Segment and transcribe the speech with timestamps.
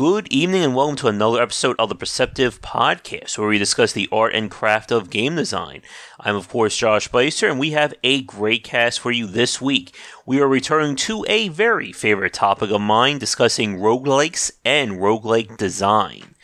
[0.00, 4.08] good evening and welcome to another episode of the Perceptive Podcast, where we discuss the
[4.10, 5.82] art and craft of game design.
[6.18, 9.94] I'm, of course, Josh Bycer, and we have a great cast for you this week.
[10.24, 16.34] We are returning to a very favorite topic of mine, discussing roguelikes and roguelike design.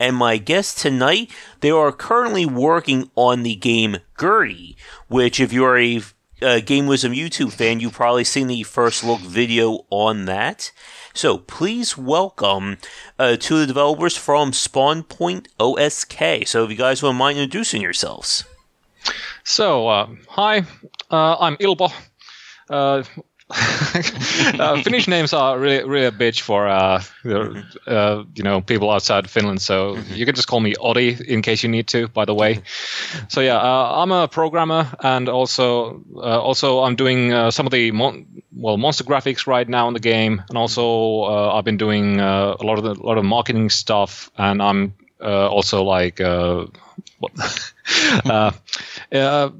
[0.00, 4.74] And my guests tonight, they are currently working on the game GURPY,
[5.06, 6.02] which, if you're a
[6.42, 10.72] uh, Game Wisdom YouTube fan, you've probably seen the first look video on that.
[11.16, 12.78] So please welcome
[13.20, 16.46] uh, to the developers from Spawn Point OSK.
[16.48, 18.44] So if you guys wouldn't mind introducing yourselves.
[19.44, 20.64] So, uh, hi,
[21.10, 21.92] uh, I'm Ilpo.
[23.54, 27.02] Uh, uh, Finnish names are really, really a bitch for uh,
[27.86, 29.62] uh, you know people outside Finland.
[29.62, 30.14] So mm-hmm.
[30.14, 32.08] you can just call me Odi in case you need to.
[32.08, 32.62] By the way,
[33.28, 37.72] so yeah, uh, I'm a programmer and also uh, also I'm doing uh, some of
[37.72, 38.26] the mon-
[38.56, 42.78] well monster graphics right now in the game, and also I've been doing a lot
[42.78, 46.18] of the, a lot of marketing stuff, and I'm also like
[47.18, 47.32] what.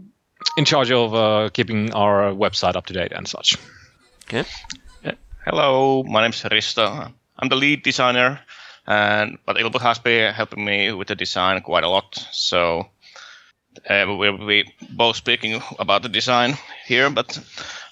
[0.57, 3.57] in charge of keeping our website up to date and such.
[4.27, 4.45] Okay.
[5.45, 7.13] Hello, my name is Risto.
[7.39, 8.41] I'm the lead designer,
[8.87, 12.27] and but Ilpo has been helping me with the design quite a lot.
[12.33, 12.89] So
[13.91, 17.39] uh, we'll be both speaking about the design here, but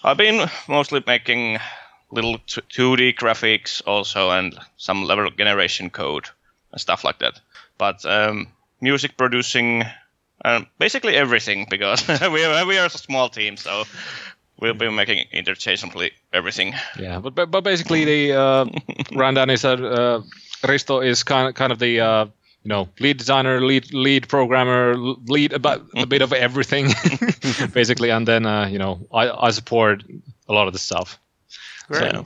[0.02, 1.58] I've been mostly making
[2.10, 6.30] little 2D graphics also and some level generation code
[6.72, 7.40] and stuff like that.
[7.76, 8.48] But um,
[8.80, 9.84] music producing,
[10.42, 13.84] and basically everything because we are, we are a small team, so
[14.62, 16.74] we'll be making interchangeably everything.
[16.98, 18.64] Yeah, but but, but basically the uh,
[19.12, 20.22] rundown is that uh,
[20.62, 22.24] Risto is kind of kind of the uh,
[22.62, 26.86] you know lead designer, lead lead programmer, lead about a bit of everything,
[27.74, 30.04] basically, and then uh, you know I I support
[30.48, 31.18] a lot of the stuff.
[31.88, 32.12] Great.
[32.12, 32.24] So,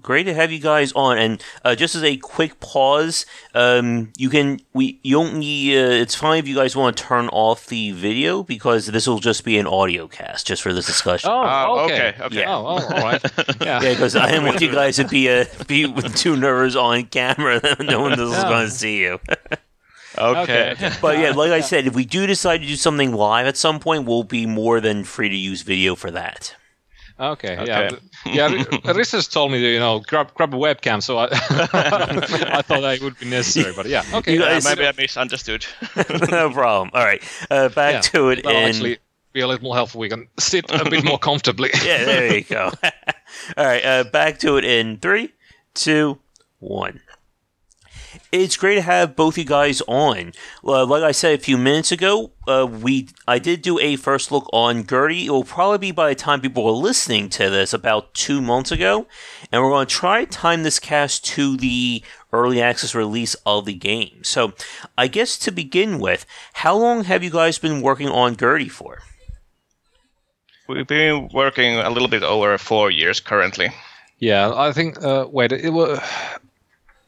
[0.00, 1.18] great to have you guys on.
[1.18, 5.76] And uh, just as a quick pause, um, you can we you don't need.
[5.76, 9.18] Uh, it's fine if you guys want to turn off the video because this will
[9.18, 11.30] just be an audio cast just for this discussion.
[11.30, 12.40] Oh, uh, okay, okay, okay.
[12.40, 12.54] Yeah.
[12.54, 13.22] Oh, oh, all right.
[13.60, 17.04] Yeah, because I didn't want you guys to be uh, be with two nervous on
[17.04, 17.60] camera.
[17.80, 19.18] no one else is going to see you.
[20.16, 20.72] Okay.
[20.72, 20.92] okay.
[21.00, 23.80] But yeah, like I said, if we do decide to do something live at some
[23.80, 26.54] point, we'll be more than free to use video for that.
[27.18, 27.90] Okay, okay.
[28.26, 28.48] yeah, yeah.
[28.92, 32.98] Risto told me to you know grab grab a webcam, so I I thought that
[33.02, 33.72] would be necessary.
[33.74, 34.36] But yeah, okay.
[34.36, 35.64] Guys, maybe I misunderstood.
[36.30, 36.90] no problem.
[36.92, 38.40] All right, uh, back yeah, to it.
[38.40, 38.50] In...
[38.50, 38.98] actually
[39.32, 40.00] be a little more helpful.
[40.00, 41.70] We can sit a bit more comfortably.
[41.84, 42.72] yeah, there you go.
[43.56, 45.32] All right, uh, back to it in three,
[45.74, 46.18] two,
[46.58, 47.00] one.
[48.32, 50.32] It's great to have both you guys on.
[50.62, 54.32] Uh, like I said a few minutes ago, uh, we I did do a first
[54.32, 55.26] look on GURPY.
[55.26, 58.70] It will probably be by the time people are listening to this about two months
[58.70, 59.06] ago,
[59.50, 63.64] and we're going to try to time this cast to the early access release of
[63.64, 64.24] the game.
[64.24, 64.52] So,
[64.98, 69.02] I guess to begin with, how long have you guys been working on GURPY for?
[70.66, 73.68] We've been working a little bit over four years currently.
[74.18, 75.02] Yeah, I think.
[75.02, 76.00] Uh, wait, it was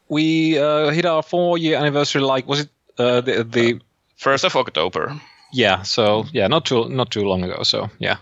[0.09, 2.23] we uh, hit our four year anniversary.
[2.23, 2.69] Like, was it
[2.99, 3.81] uh, the the
[4.17, 5.21] first of October?
[5.53, 5.83] Yeah.
[5.83, 7.63] So yeah, not too not too long ago.
[7.63, 8.19] So yeah.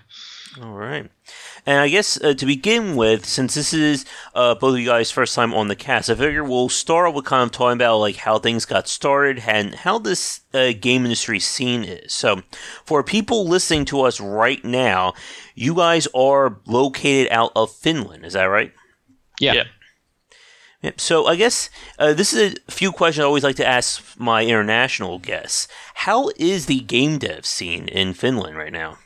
[0.63, 1.11] All right.
[1.67, 5.11] And I guess uh, to begin with, since this is uh, both of you guys'
[5.11, 8.17] first time on the cast, I figure we'll start with kind of talking about like
[8.17, 12.13] how things got started and how this uh, game industry scene is.
[12.13, 12.43] So,
[12.85, 15.15] for people listening to us right now,
[15.55, 18.27] you guys are located out of Finland.
[18.27, 18.73] Is that right?
[19.41, 19.55] Yeah.
[19.55, 19.65] yeah.
[20.97, 24.45] So I guess uh, this is a few questions I always like to ask my
[24.45, 25.69] international guests.
[25.95, 28.99] How is the game dev scene in Finland right now?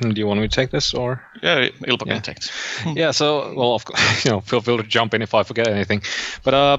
[0.00, 1.22] Hmm, do you want me to take this or?
[1.42, 2.14] Yeah, Ilpo yeah.
[2.14, 2.38] can take
[2.96, 3.12] yeah.
[3.12, 6.02] So, well, of course, you know, feel free to jump in if I forget anything.
[6.42, 6.78] But uh,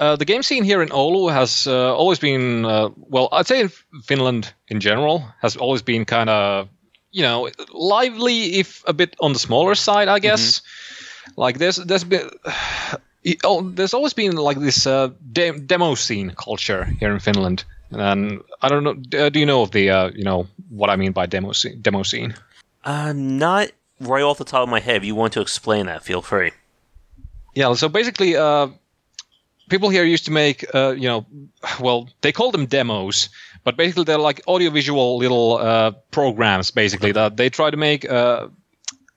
[0.00, 3.60] uh, the game scene here in Oulu has uh, always been, uh, well, I'd say
[3.60, 3.70] in
[4.04, 6.68] Finland in general has always been kind of,
[7.10, 10.60] you know, lively if a bit on the smaller side, I guess.
[10.60, 11.40] Mm-hmm.
[11.40, 12.28] Like there's there's been
[13.44, 18.42] oh, there's always been like this uh, de- demo scene culture here in Finland, and
[18.62, 19.18] I don't know.
[19.18, 21.80] Uh, do you know of the uh, you know what I mean by demo scene?
[21.80, 22.34] Demo scene?
[22.84, 24.96] Uh, not right off the top of my head.
[24.96, 26.52] If you want to explain that, feel free.
[27.54, 27.74] Yeah.
[27.74, 28.68] So basically, uh,
[29.68, 31.26] people here used to make uh, you know,
[31.80, 33.28] well, they call them demos,
[33.64, 36.70] but basically they're like audiovisual little uh, programs.
[36.70, 38.48] Basically, that they try to make uh,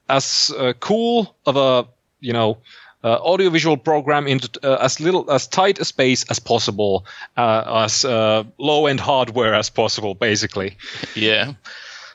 [0.09, 1.87] as uh, cool of a
[2.19, 2.57] you know
[3.03, 7.05] uh, audiovisual program into uh, as little as tight a space as possible,
[7.37, 10.75] uh, as uh, low end hardware as possible, basically.
[11.15, 11.53] Yeah.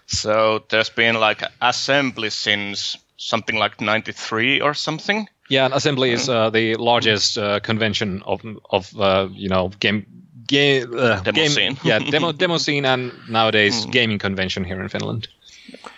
[0.06, 5.28] So there's been like assembly since something like '93 or something.
[5.48, 8.40] Yeah, and Assembly is uh, the largest uh, convention of
[8.70, 10.06] of uh, you know game
[10.46, 11.76] game uh, Demo game, scene.
[11.84, 13.90] yeah, demo demo scene, and nowadays Hmm.
[13.98, 15.28] gaming convention here in Finland.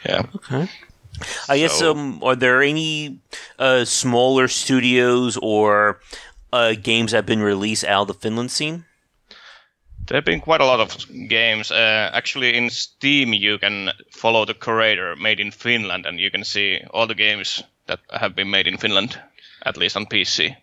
[0.09, 0.23] Yeah.
[1.49, 3.21] I guess So- um, are there any
[3.59, 6.01] uh, smaller studios or
[6.53, 8.85] uh, games that have been released out of the Finland scene?
[10.07, 11.71] There have been quite a lot of games.
[11.71, 16.45] Uh, actually, in Steam, you can follow the curator made in Finland, and you can
[16.45, 19.19] see all the games that have been made in Finland,
[19.65, 20.55] at least on PC.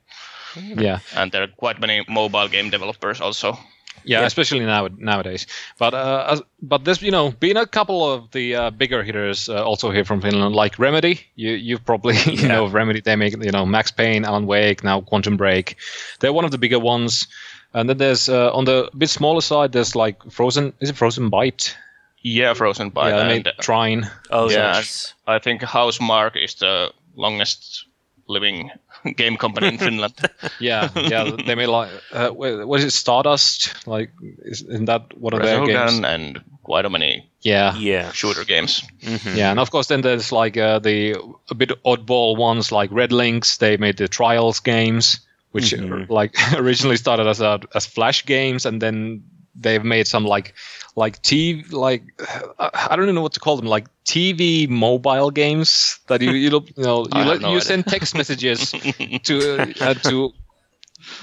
[0.77, 3.57] Yeah, And there are quite many mobile game developers also.
[4.03, 5.48] Yeah, especially now nowadays.
[5.77, 9.50] But uh, as, but there's you know been a couple of the uh, bigger hitters
[9.50, 11.21] uh, also here from Finland, like Remedy.
[11.36, 13.01] You you've probably you know Remedy.
[13.01, 15.75] They make you know Max Payne, Alan Wake, now Quantum Break.
[16.19, 17.27] They're one of the bigger ones.
[17.74, 19.71] And then there's uh, on the bit smaller side.
[19.71, 20.74] There's like Frozen.
[20.81, 21.74] Is it Frozenbyte?
[22.21, 24.09] Yeah, Frozen by yeah, they and made Trine.
[24.30, 24.75] Oh, Yeah.
[24.75, 25.13] yes.
[25.25, 27.86] I think Housemarque is the longest
[28.27, 28.71] living
[29.18, 30.13] game company in Finland.
[30.59, 31.31] Yeah, yeah.
[31.45, 32.92] they made like uh, wha- what is it?
[32.92, 33.74] Stardust.
[33.88, 34.12] Like,
[34.45, 36.00] is, isn't that one of their games?
[36.03, 38.12] And quite a many Yeah, Yeah.
[38.12, 38.83] shooter games.
[39.01, 39.36] Mhm.
[39.36, 39.50] yeah.
[39.51, 41.15] And of course, then there's like uh, the
[41.50, 43.57] a bit oddball ones like RedLynx.
[43.57, 45.19] They made the Trials games,
[45.51, 46.09] which Mhm.
[46.09, 49.24] like originally started as a, as Flash games, and then
[49.56, 50.53] they've made some like
[50.95, 52.03] like TV like
[52.59, 56.50] I don't even know what to call them like TV mobile games that you you,
[56.50, 58.71] know, you know you, have let, no you send text messages
[59.24, 60.33] to uh, to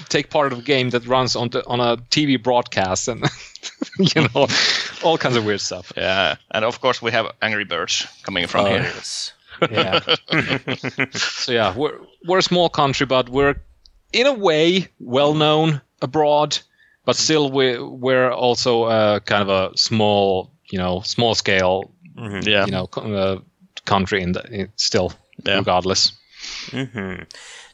[0.09, 3.23] take part of a game that runs on the, on a TV broadcast and
[3.99, 4.47] you know
[5.03, 5.91] all kinds of weird stuff.
[5.95, 8.81] Yeah, and of course we have Angry Birds coming from Oh, here.
[8.81, 9.33] yes.
[9.69, 9.99] Yeah.
[11.11, 13.55] so yeah, we're we're a small country, but we're
[14.13, 16.57] in a way well known abroad,
[17.05, 22.45] but still we we're also uh, kind of a small you know small scale Mhm.
[22.45, 23.39] Yeah, you know co- uh,
[23.85, 25.11] country in the in, still
[25.47, 25.57] Yeah.
[25.59, 26.11] regardless.
[26.71, 27.23] hmm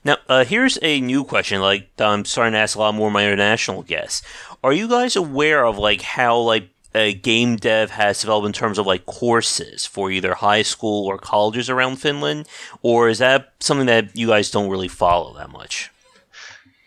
[0.04, 1.62] Now, uh, here's a new question.
[1.62, 4.22] Like, I'm starting to ask a lot more of my international guests.
[4.64, 8.78] Are you guys aware of like how like uh, game dev has developed in terms
[8.78, 12.46] of like courses for either high school or colleges around Finland,
[12.84, 15.90] or is that something that you guys don't really follow that much?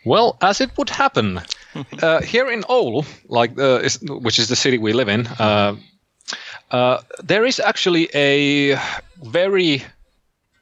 [0.07, 1.41] Well, as it would happen,
[2.03, 5.77] uh, here in Oulu, like uh, is, which is the city we live in, uh,
[6.71, 8.79] uh, there is actually a
[9.23, 9.83] very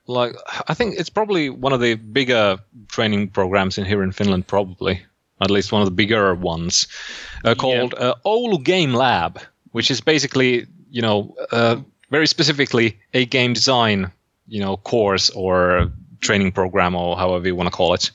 [0.06, 0.36] like
[0.68, 2.58] I think it's probably one of the bigger
[2.88, 5.02] training programs in here in Finland, probably
[5.40, 6.86] at least one of the bigger ones,
[7.44, 9.40] uh, called uh, Oulu Game Lab,
[9.72, 11.76] which is basically you know uh,
[12.10, 14.10] very specifically a game design
[14.46, 15.90] you know course or
[16.20, 18.10] training program or however you want to call it.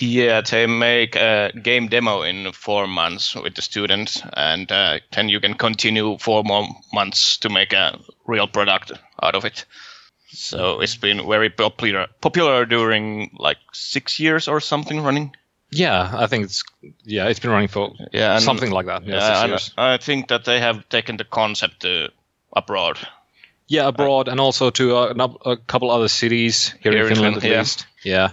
[0.00, 0.40] Yeah.
[0.40, 5.40] They make a game demo in four months with the students, and uh, then you
[5.40, 9.64] can continue four more months to make a real product out of it.
[10.28, 15.34] So it's been very popular popular during like six years or something running.
[15.70, 16.62] Yeah, I think it's
[17.04, 19.04] yeah, it's been running for Yeah, and- something like that.
[19.06, 19.74] Yeah, Yeah, six and years.
[19.78, 22.08] I think that they have taken the concept uh,
[22.52, 22.98] abroad.
[23.68, 27.14] Yeah, abroad and also to uh, no- a couple other cities here, Here in in
[27.14, 27.86] Finland at Finland, yeah.
[28.06, 28.30] Yeah,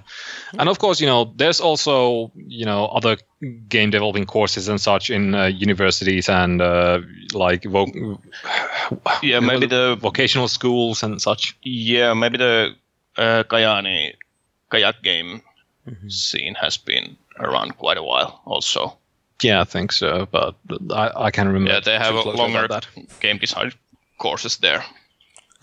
[0.59, 3.17] and of course, you know, there's also you know other
[3.69, 6.99] game developing courses and such in uh, universities and uh,
[7.33, 8.19] like vo-
[9.23, 11.55] Yeah, maybe the vocational schools and such.
[11.63, 12.75] yeah maybe the
[13.17, 14.13] uh, Kajaani
[14.69, 15.41] kayak game
[16.07, 18.97] scene has been around quite a while also.
[19.43, 20.55] Yeah, I think so, but
[20.93, 21.71] I, I can't remember.
[21.73, 22.67] Yeah, they have a longer
[23.19, 23.71] game design
[24.17, 24.83] courses there.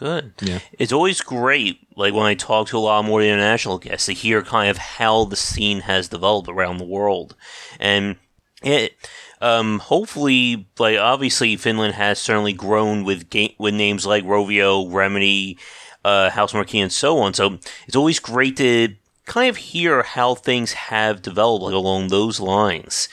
[0.01, 0.33] Good.
[0.41, 0.61] Yeah.
[0.79, 4.41] It's always great, like when I talk to a lot more international guests, to hear
[4.41, 7.37] kind of how the scene has developed around the world,
[7.79, 8.17] and
[8.63, 8.95] it.
[9.43, 15.59] Um, hopefully, like obviously, Finland has certainly grown with game with names like Rovio, Remedy,
[16.03, 17.35] uh, Housemarque, and so on.
[17.35, 18.95] So it's always great to
[19.27, 23.11] kind of hear how things have developed like, along those lines.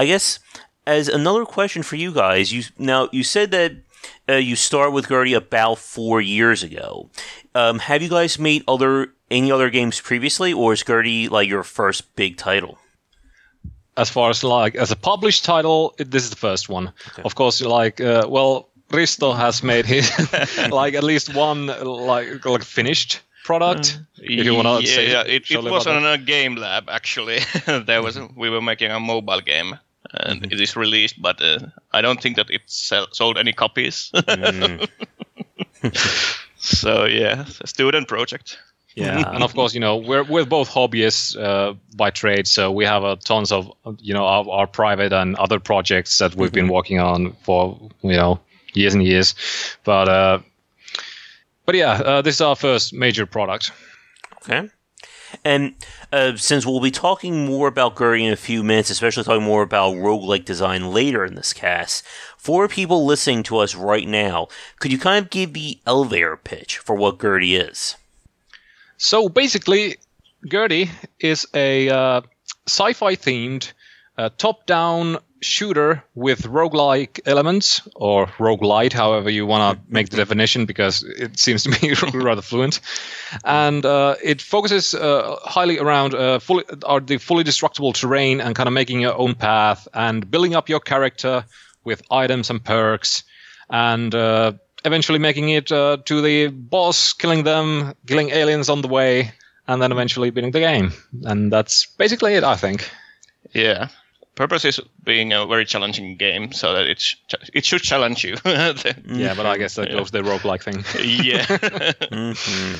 [0.00, 0.40] I guess
[0.84, 3.83] as another question for you guys, you now you said that
[4.28, 7.10] uh, you start with Gertie about four years ago.
[7.54, 11.62] Um, have you guys made other any other games previously, or is Gertie like your
[11.62, 12.78] first big title?
[13.96, 16.92] as far as like as a published title, it, this is the first one.
[17.24, 20.10] Of course, like uh, well, Risto has made his
[20.70, 24.00] like at least one like like finished product.
[24.16, 27.40] If you wanna yeah, say yeah, it, it was about on a game lab actually.
[27.66, 29.78] there was we were making a mobile game,
[30.20, 30.52] and Mm-hmm.
[30.52, 31.58] it is released, but uh,
[31.92, 34.10] I don't think that it sell, sold any copies.
[34.14, 34.88] Mm,
[36.56, 38.58] so yeah, a student project.
[38.96, 42.84] Yeah, and of course, you know we're we're both hobbyists uh, by trade, so we
[42.84, 46.68] have uh, tons of you know our, our private and other projects that we've been
[46.68, 48.38] working on for you know
[48.72, 49.34] years and years.
[49.84, 50.38] But uh,
[51.66, 53.72] but yeah, uh, this is our first major product.
[54.42, 54.68] Okay.
[55.44, 55.74] And
[56.12, 59.62] uh, since we'll be talking more about GURPS in a few minutes, especially talking more
[59.62, 62.04] about roguelike design later in this cast,
[62.36, 64.48] for people listening to us right now,
[64.78, 67.96] could you kind of give the elevator pitch for what GURPS is?
[68.96, 69.96] So basically,
[70.46, 72.20] GURPS is a uh,
[72.66, 73.72] sci-fi themed
[74.16, 80.66] uh, top-down shooter with roguelike elements or roguelite, however you want to make the definition,
[80.66, 82.80] because it seems to be rather fluent.
[83.44, 88.54] And uh, it focuses uh, highly around uh, fully, are the fully destructible terrain and
[88.54, 91.44] kind of making your own path and building up your character
[91.84, 93.24] with items and perks
[93.70, 94.52] and uh,
[94.84, 99.32] eventually making it uh, to the boss, killing them, killing aliens on the way,
[99.66, 100.92] and then eventually beating the game.
[101.24, 102.88] And that's basically it, I think.
[103.52, 103.88] Yeah.
[104.34, 107.14] Purpose is being a very challenging game, so that it's
[107.52, 108.36] it should challenge you.
[108.44, 110.78] yeah, but I guess that goes the roguelike thing.
[111.24, 111.44] yeah.
[111.46, 112.78] mm-hmm.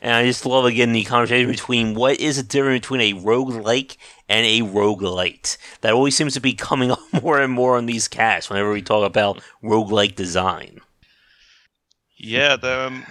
[0.00, 3.96] And I just love again the conversation between what is the difference between a roguelike
[4.28, 5.58] and a roguelite.
[5.80, 8.80] That always seems to be coming up more and more on these casts whenever we
[8.80, 10.80] talk about roguelike design.
[12.16, 13.06] Yeah, the, um,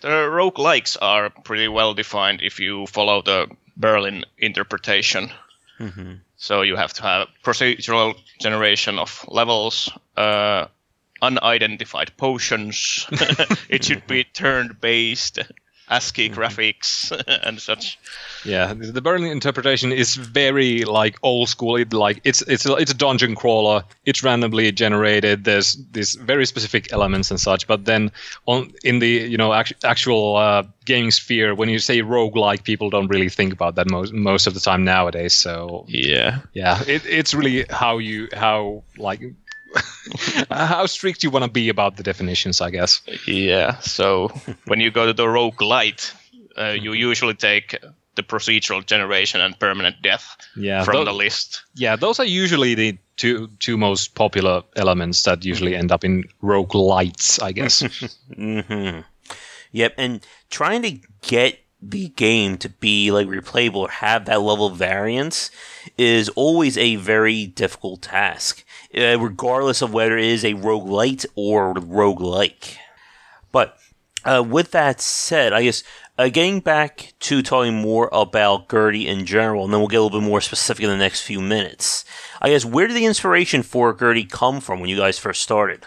[0.00, 5.30] the roguelikes are pretty well defined if you follow the Berlin interpretation.
[5.78, 6.14] Mm-hmm.
[6.40, 10.68] So you have to have procedural generation of levels, uh,
[11.20, 13.06] unidentified potions.
[13.68, 15.38] it should be turn based.
[15.90, 16.40] ASCII mm-hmm.
[16.40, 17.12] graphics
[17.46, 17.98] and such.
[18.44, 21.76] Yeah, the Berlin interpretation is very like old school.
[21.76, 23.84] It like it's it's a, it's a dungeon crawler.
[24.06, 25.44] It's randomly generated.
[25.44, 27.66] There's these very specific elements and such.
[27.66, 28.12] But then
[28.46, 32.88] on in the you know act, actual uh, gaming sphere, when you say roguelike, people
[32.90, 35.34] don't really think about that most most of the time nowadays.
[35.34, 39.20] So yeah, yeah, it, it's really how you how like
[40.50, 43.02] how strict you want to be about the definitions, I guess.
[43.26, 43.78] Yeah.
[43.80, 44.28] So
[44.66, 46.12] when you go to the roguelite,
[46.58, 47.78] uh, you usually take
[48.16, 51.62] the procedural generation and permanent death yeah, from those, the list.
[51.74, 56.24] Yeah, those are usually the two two most popular elements that usually end up in
[56.42, 57.82] roguelites, I guess.
[58.32, 59.00] mm-hmm.
[59.72, 64.66] Yep, and trying to get the game to be like replayable or have that level
[64.66, 65.50] of variance
[65.96, 68.64] is always a very difficult task,
[68.96, 72.76] uh, regardless of whether it is a rogue roguelite or roguelike.
[73.52, 73.78] But
[74.24, 75.82] uh, with that said, I guess
[76.18, 80.02] uh, getting back to talking more about GURPS in general, and then we'll get a
[80.02, 82.04] little bit more specific in the next few minutes.
[82.42, 85.86] I guess where did the inspiration for GURPS come from when you guys first started?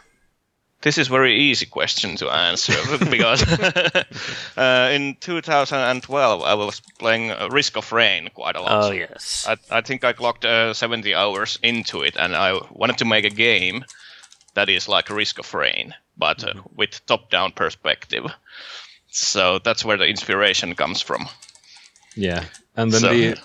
[0.84, 2.74] This is very easy question to answer
[3.10, 3.42] because
[4.58, 8.84] uh, in 2012 I was playing Risk of Rain quite a lot.
[8.84, 9.46] Oh yes.
[9.48, 13.24] I, I think I clocked uh, 70 hours into it, and I wanted to make
[13.24, 13.86] a game
[14.56, 16.76] that is like Risk of Rain, but uh, mm-hmm.
[16.76, 18.26] with top-down perspective.
[19.08, 21.28] So that's where the inspiration comes from.
[22.16, 22.44] Yeah,
[22.76, 23.10] and then so.
[23.10, 23.38] the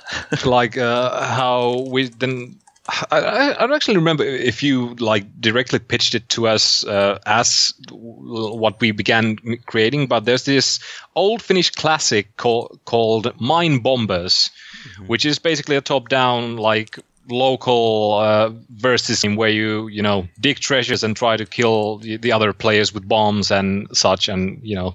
[0.49, 6.15] like uh, how we then I, I, don't actually remember if you like directly pitched
[6.15, 10.81] it to us uh, as what we began creating, but there's this
[11.15, 14.51] old Finnish classic call, called Mine Bombers,
[14.83, 15.07] mm-hmm.
[15.07, 21.05] which is basically a top-down like local uh, versus where you you know dig treasures
[21.05, 24.95] and try to kill the, the, other players with bombs and such and you know.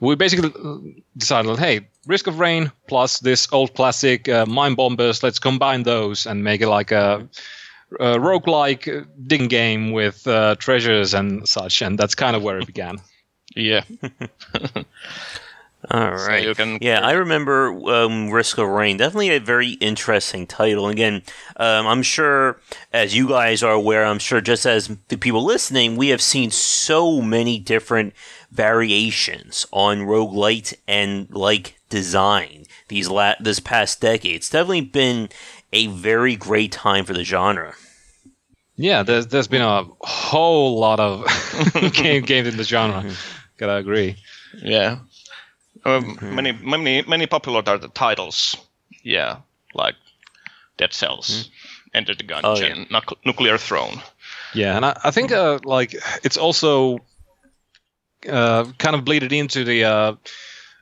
[0.00, 0.52] We basically
[1.16, 6.26] decided hey risk of rain plus this old classic uh, mine bombers let's combine those
[6.26, 7.26] and make it like a,
[7.98, 12.66] a roguelike digging game with uh, treasures and such and that's kind of where it
[12.66, 12.98] began.
[13.56, 13.84] Yeah
[15.90, 16.56] All right.
[16.56, 18.96] So yeah, I remember um, Risk of Rain.
[18.96, 20.88] Definitely a very interesting title.
[20.88, 21.22] again,
[21.56, 22.60] um, I'm sure,
[22.92, 26.50] as you guys are aware, I'm sure just as the people listening, we have seen
[26.50, 28.14] so many different
[28.50, 34.36] variations on roguelite and like design these la- this past decade.
[34.36, 35.28] It's definitely been
[35.72, 37.74] a very great time for the genre.
[38.76, 41.24] Yeah, there's there's been a whole lot of
[41.92, 43.10] game games in the genre.
[43.58, 44.16] Gotta agree.
[44.56, 44.98] Yeah.
[45.84, 46.18] Um.
[46.22, 48.56] Many, many, many popular are the titles.
[49.02, 49.36] Yeah,
[49.74, 49.96] like
[50.78, 51.50] Dead Cells, mm.
[51.94, 53.00] Enter the Gungeon, oh, yeah.
[53.24, 54.00] Nuclear Throne.
[54.54, 57.00] Yeah, and I, I think uh, like it's also
[58.28, 60.14] uh, kind of bleeded into the uh,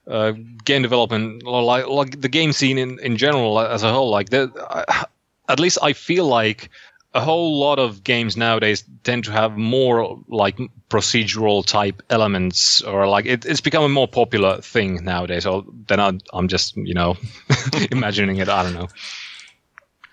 [0.07, 0.33] uh,
[0.65, 4.11] game development, like, like the game scene in, in general as a whole.
[4.11, 5.09] Like that,
[5.49, 6.71] at least I feel like
[7.15, 13.07] a whole lot of games nowadays tend to have more like procedural type elements or
[13.07, 16.95] like it, it's become a more popular thing nowadays or then I, i'm just you
[16.95, 17.17] know
[17.91, 18.89] imagining it i don't know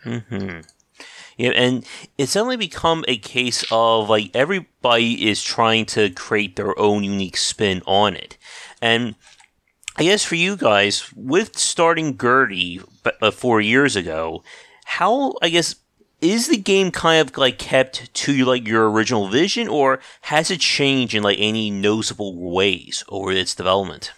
[0.05, 0.59] mm-hmm.
[1.37, 1.85] yeah and
[2.17, 7.37] it's only become a case of like everybody is trying to create their own unique
[7.37, 8.37] spin on it
[8.81, 9.15] and
[9.97, 12.85] I guess for you guys, with starting GURPS
[13.21, 14.43] uh, four years ago,
[14.85, 15.75] how I guess
[16.21, 20.59] is the game kind of like kept to like your original vision, or has it
[20.59, 24.11] changed in like any noticeable ways over its development?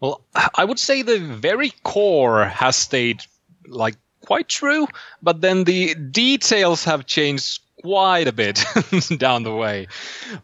[0.00, 0.22] Well,
[0.54, 3.22] I would say the very core has stayed
[3.66, 4.86] like quite true,
[5.22, 8.62] but then the details have changed quite a bit
[9.18, 9.86] down the way.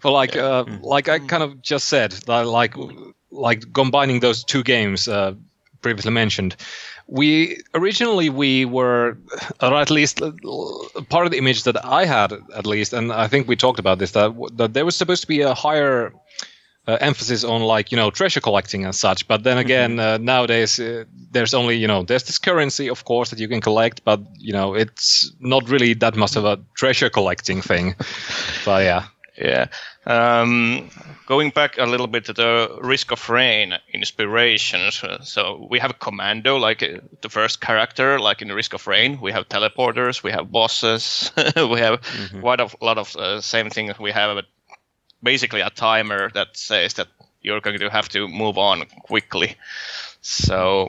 [0.00, 2.75] But like, uh, like I kind of just said, like,
[3.30, 5.34] like combining those two games uh,
[5.82, 6.56] previously mentioned,
[7.06, 9.18] we originally we were,
[9.61, 10.21] or at least
[11.09, 13.99] part of the image that I had, at least, and I think we talked about
[13.99, 16.12] this that that there was supposed to be a higher
[16.88, 20.14] uh, emphasis on like you know treasure collecting and such but then again mm-hmm.
[20.14, 23.61] uh, nowadays uh, there's only you know there's this currency of course that you can
[23.61, 27.94] collect but you know it's not really that much of a treasure collecting thing
[28.64, 29.66] but yeah yeah
[30.06, 30.90] um,
[31.26, 35.90] going back a little bit to the risk of rain inspirations uh, so we have
[35.90, 40.22] a commando like uh, the first character like in risk of rain we have teleporters
[40.22, 42.40] we have bosses we have mm-hmm.
[42.40, 44.44] quite a lot of uh, same things we have
[45.22, 47.08] basically a timer that says that
[47.42, 49.56] you're going to have to move on quickly.
[50.20, 50.88] So,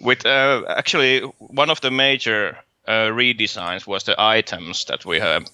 [0.00, 2.58] with uh, actually one of the major
[2.88, 5.46] uh, redesigns was the items that we have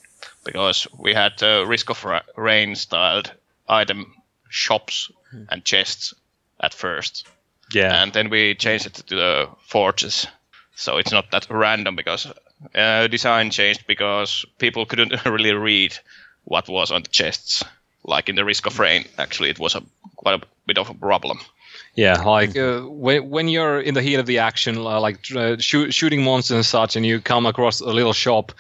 [0.45, 2.05] because we had uh, Risk of
[2.37, 3.33] Rain styled
[3.69, 4.15] item
[4.49, 5.45] shops hmm.
[5.49, 6.15] and chests
[6.61, 7.27] at first.
[7.73, 8.03] Yeah.
[8.03, 10.27] And then we changed it to the forges.
[10.75, 12.27] So it's not that random because
[12.75, 15.97] uh, design changed because people couldn't really read
[16.45, 17.63] what was on the chests
[18.09, 19.83] like in the risk of rain, actually, it was a
[20.17, 21.39] quite a bit of a problem.
[21.99, 25.57] Yeah, like uh, when, when you're in the heat of the action, uh, like uh,
[25.59, 28.53] shoot, shooting monsters and such, and you come across a little shop,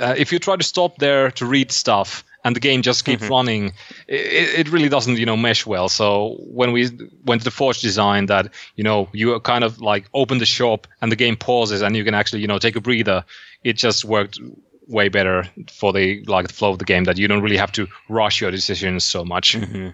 [0.00, 3.24] uh, if you try to stop there to read stuff and the game just keeps
[3.24, 3.30] mm-hmm.
[3.30, 3.72] running,
[4.06, 5.90] it, it, really doesn't, you know, mesh well.
[5.90, 6.88] So when we
[7.26, 10.86] went to the Forge design, that you know, you kind of like open the shop
[11.02, 13.22] and the game pauses and you can actually, you know, take a breather.
[13.64, 14.40] It just worked
[14.86, 17.72] way better for the like the flow of the game that you don't really have
[17.72, 19.54] to rush your decisions so much.
[19.54, 19.88] Mm-hmm.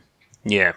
[0.45, 0.73] Yeah.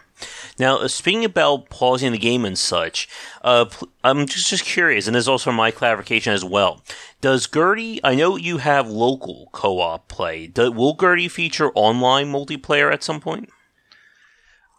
[0.58, 3.08] Now, uh, speaking about pausing the game and such,
[3.44, 3.66] uh,
[4.04, 6.82] I'm just, just curious, and this is also my clarification as well.
[7.22, 12.32] Does GURPS, I know you have local co op play, do, will GURPS feature online
[12.32, 13.50] multiplayer at some point?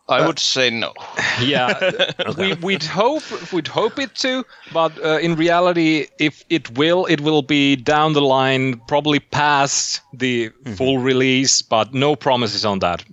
[0.09, 0.95] I would say no.
[1.39, 1.79] Yeah,
[2.21, 2.55] okay.
[2.55, 7.21] we, would hope we'd hope it to, but uh, in reality, if it will, it
[7.21, 10.73] will be down the line, probably past the mm-hmm.
[10.75, 13.05] full release, but no promises on that.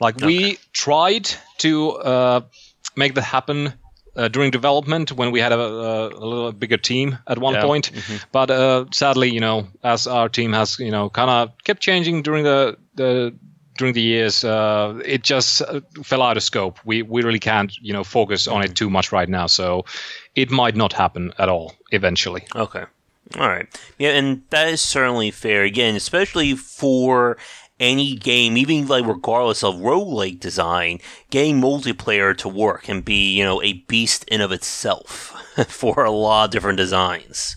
[0.00, 0.26] Like okay.
[0.26, 2.40] we tried to uh,
[2.96, 3.74] make that happen
[4.16, 7.62] uh, during development when we had a, a, a, little bigger team at one yeah.
[7.62, 7.92] point.
[7.92, 8.16] Mm-hmm.
[8.32, 12.22] But uh, sadly, you know, as our team has, you know, kind of kept changing
[12.22, 13.34] during the, the
[13.80, 16.78] during the years, uh, it just uh, fell out of scope.
[16.84, 19.84] We we really can't you know focus on it too much right now, so
[20.34, 22.44] it might not happen at all eventually.
[22.54, 22.84] Okay,
[23.38, 23.66] all right,
[23.98, 25.62] yeah, and that is certainly fair.
[25.62, 27.38] Again, especially for
[27.80, 33.42] any game, even like regardless of roguelike design, getting multiplayer to work can be, you
[33.42, 35.34] know, a beast in of itself
[35.68, 37.56] for a lot of different designs.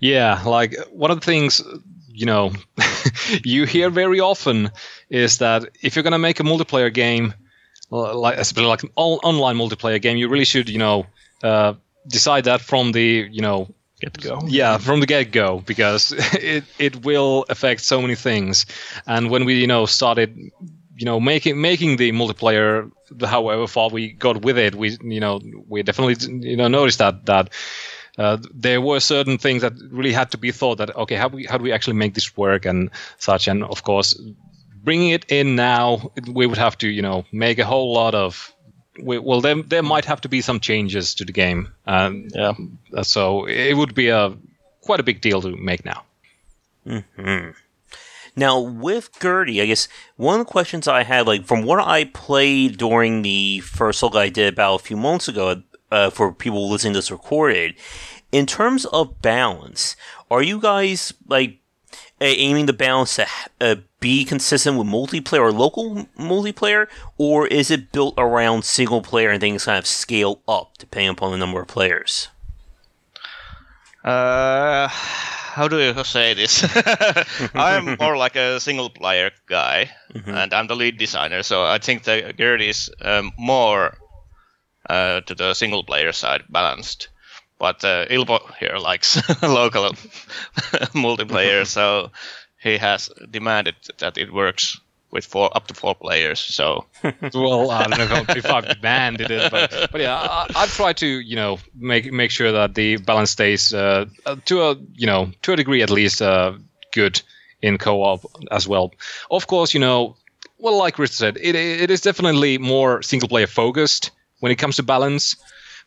[0.00, 1.62] Yeah, like one of the things
[2.14, 2.52] you know
[3.44, 4.70] you hear very often
[5.10, 7.34] is that if you're going to make a multiplayer game
[7.90, 11.04] like especially like an online multiplayer game you really should you know
[11.42, 11.74] uh,
[12.08, 13.68] decide that from the you know
[14.04, 14.40] get go.
[14.46, 18.66] yeah from the get go because it it will affect so many things.
[19.06, 20.36] And when we you know started
[20.96, 22.90] you know making making the multiplayer
[23.24, 26.16] however far we got with it we you know we definitely
[26.48, 27.50] you know noticed that that
[28.18, 31.36] uh, there were certain things that really had to be thought that okay how do
[31.36, 33.48] we how do we actually make this work and such?
[33.48, 34.18] And of course
[34.84, 38.53] bringing it in now we would have to you know make a whole lot of
[39.00, 42.52] well there, there might have to be some changes to the game and yeah
[43.02, 44.32] so it would be a
[44.82, 46.02] quite a big deal to make now
[46.86, 47.50] mm-hmm.
[48.36, 52.04] Now, with GURPS, I guess one of the questions I had, like from what I
[52.06, 56.68] played during the first look I did about a few months ago uh, for people
[56.68, 57.76] listening to this recorded.
[58.32, 59.94] In terms of balance,
[60.30, 61.58] are you guys like
[62.28, 63.26] aiming the balance to
[63.60, 66.86] uh, be consistent with multiplayer or local multiplayer,
[67.18, 71.32] or is it built around single player and things kind of scale up depending upon
[71.32, 72.28] the number of players?
[74.04, 76.64] Uh, how do you say this?
[77.54, 80.30] I'm more like a single player guy, mm-hmm.
[80.30, 83.96] and I'm the lead designer, so I think the GURPS is um, more
[84.90, 87.08] uh, to the single player side balanced.
[87.64, 89.84] But uh, Ilpo here likes local
[90.92, 92.10] multiplayer, so
[92.62, 94.78] he has demanded that it works
[95.10, 96.40] with four up to four players.
[96.40, 96.84] So
[97.32, 101.06] well, I don't know if I've demanded it, but, but yeah, I, I've tried to
[101.06, 104.04] you know make make sure that the balance stays uh,
[104.44, 106.52] to a you know to a degree at least uh,
[106.92, 107.22] good
[107.62, 108.92] in co-op as well.
[109.30, 110.16] Of course, you know,
[110.58, 114.76] well, like Rich said, it it is definitely more single player focused when it comes
[114.76, 115.36] to balance.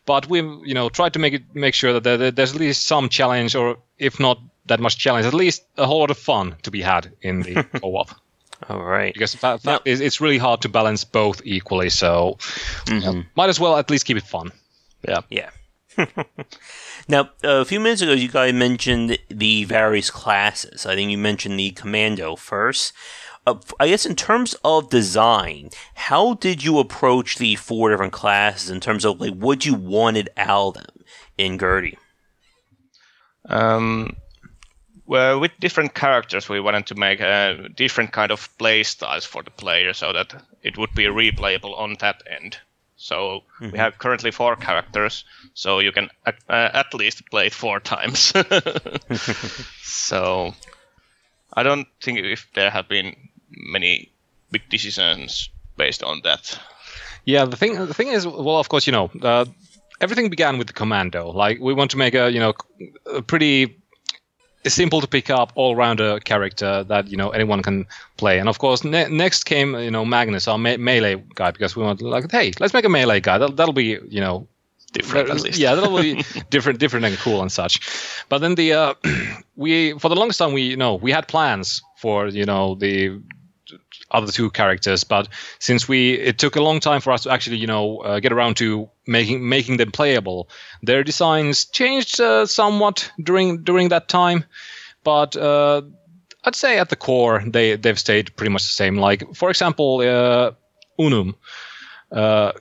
[0.08, 3.10] But we've you know tried to make it make sure that there's at least some
[3.10, 6.70] challenge, or if not that much challenge, at least a whole lot of fun to
[6.70, 8.10] be had in the co-op.
[8.70, 9.12] All right.
[9.12, 11.90] Because fact, fact it's really hard to balance both equally.
[11.90, 12.38] So
[12.86, 13.20] mm-hmm.
[13.36, 14.50] might as well at least keep it fun.
[15.06, 15.20] Yeah.
[15.28, 15.50] Yeah.
[17.08, 20.86] now, a few minutes ago, you guys mentioned the various classes.
[20.86, 22.94] I think you mentioned the commando first.
[23.48, 28.68] Uh, I guess in terms of design, how did you approach the four different classes
[28.68, 31.04] in terms of like what you wanted out of them
[31.38, 31.96] in GURPS?
[33.46, 34.16] Um,
[35.06, 39.42] well, with different characters, we wanted to make a different kind of play styles for
[39.42, 42.58] the player so that it would be replayable on that end.
[42.96, 43.70] So mm-hmm.
[43.70, 48.34] we have currently four characters, so you can uh, at least play it four times.
[49.82, 50.52] so
[51.54, 53.16] I don't think if there have been
[53.50, 54.10] many
[54.50, 56.58] big decisions based on that.
[57.24, 59.44] Yeah, the thing the thing is, well, of course, you know, uh,
[60.00, 61.30] everything began with the commando.
[61.30, 62.54] Like we want to make a you know
[63.12, 63.76] a pretty
[64.66, 68.38] simple to pick up all rounder character that you know anyone can play.
[68.38, 71.82] And of course, ne- next came you know Magnus, our me- melee guy, because we
[71.82, 73.38] want like, hey, let's make a melee guy.
[73.38, 74.46] That'll, that'll be you know
[74.92, 75.58] different at least.
[75.58, 77.80] Yeah, that'll be different, different and cool and such.
[78.28, 78.94] But then the uh,
[79.56, 83.20] we for the longest time we you know we had plans for you know the
[84.10, 85.04] other two characters.
[85.04, 85.28] But
[85.58, 88.32] since we, it took a long time for us to actually, you know, uh, get
[88.32, 90.48] around to making making them playable.
[90.82, 94.44] Their designs changed uh, somewhat during during that time,
[95.04, 95.82] but uh,
[96.44, 98.96] I'd say at the core they they've stayed pretty much the same.
[98.96, 100.52] Like for example, uh,
[100.98, 101.36] Unum.
[102.10, 102.52] Uh,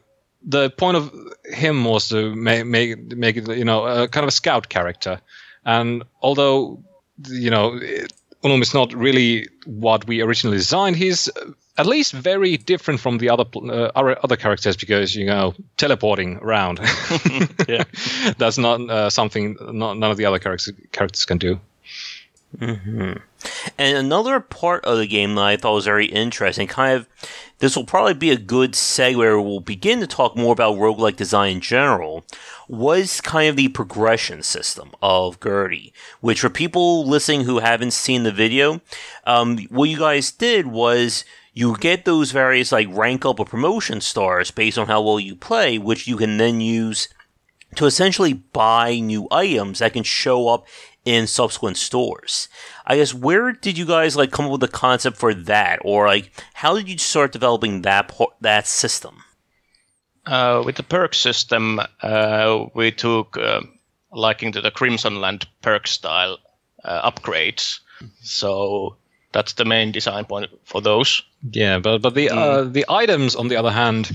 [0.49, 1.11] the point of
[1.45, 5.19] him was to make make make it, you know, kind of a scout character,
[5.65, 6.83] and although
[7.29, 7.77] you know.
[7.81, 8.13] It,
[8.47, 10.95] Unum is not really what we originally designed.
[10.95, 11.29] He's
[11.77, 16.79] at least very different from the other uh, other characters because you know teleporting around.
[17.67, 17.83] yeah,
[18.37, 21.59] that's not uh, something not, none of the other characters characters can do.
[22.57, 23.13] Mm-hmm.
[23.77, 27.07] And another part of the game that I thought was very interesting, kind of,
[27.59, 31.15] this will probably be a good segue where we'll begin to talk more about roguelike
[31.15, 32.23] design in general,
[32.67, 35.91] was kind of the progression system of GURPS,
[36.21, 38.81] which for people listening who haven't seen the video,
[39.25, 44.01] um, what you guys did was you get those various like rank up or promotion
[44.01, 47.07] stars based on how well you play, which you can then use
[47.75, 50.67] to essentially buy new items that can show up
[51.05, 52.49] in subsequent stores.
[52.85, 56.07] I guess where did you guys like come up with the concept for that, or
[56.07, 59.23] like how did you start developing that that system?
[60.25, 63.61] Uh, with the perk system, uh, we took uh,
[64.11, 66.37] liking to the Crimsonland perk style
[66.83, 67.79] uh, upgrades.
[68.21, 68.97] So
[69.31, 71.23] that's the main design point for those.
[71.51, 72.73] Yeah, but but the uh, mm.
[72.73, 74.11] the items on the other hand,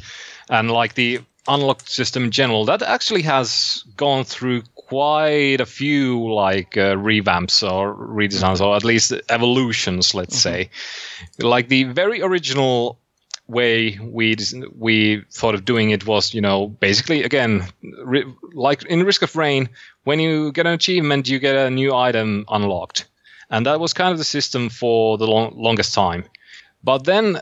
[0.51, 6.33] and like the unlocked system in general, that actually has gone through quite a few
[6.33, 10.67] like uh, revamps or redesigns or at least evolutions let's mm-hmm.
[10.67, 10.71] say.
[11.39, 12.99] Like the very original
[13.49, 14.37] way we
[14.79, 17.67] we thought of doing it was you know basically again
[18.05, 19.69] ri- like in risk of rain
[20.05, 23.07] when you get an achievement you get a new item unlocked.
[23.51, 26.25] And that was kind of the system for the long, longest time.
[26.83, 27.41] But then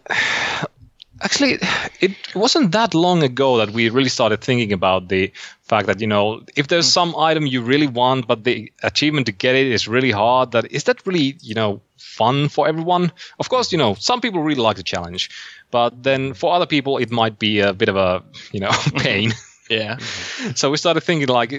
[1.23, 1.59] actually
[2.01, 6.07] it wasn't that long ago that we really started thinking about the fact that you
[6.07, 6.93] know if there's mm.
[6.93, 10.71] some item you really want but the achievement to get it is really hard that
[10.73, 13.13] is that really you know fun for everyone?
[13.39, 15.31] Of course you know some people really like the challenge
[15.71, 19.33] but then for other people it might be a bit of a you know pain.
[19.69, 19.99] Yeah.
[20.55, 21.53] So we started thinking like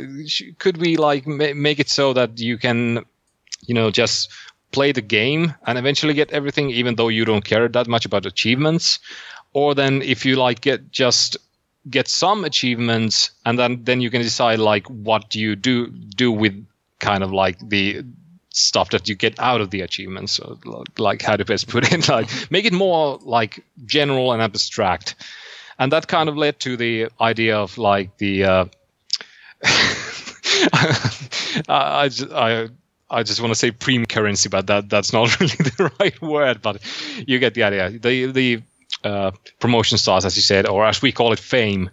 [0.58, 3.06] could we like make it so that you can
[3.68, 4.30] you know just
[4.72, 8.26] play the game and eventually get everything even though you don't care that much about
[8.26, 9.00] achievements
[9.54, 11.38] or then if you like get just
[11.90, 16.32] get some achievements and then then you can decide like what do you do do
[16.32, 16.66] with
[17.00, 18.04] kind of like the
[18.54, 20.60] stuff that you get out of the achievements so
[20.98, 25.16] like how to best put it like make it more like general and abstract
[25.80, 28.66] and that kind of led to the idea of like the uh,
[30.74, 32.70] I, I,
[33.10, 36.62] I just want to say prime currency, but that that's not really the right word.
[36.62, 36.82] But
[37.28, 37.90] you get the idea.
[37.90, 38.62] The the
[39.04, 41.90] uh, promotion stars, as you said, or as we call it, fame.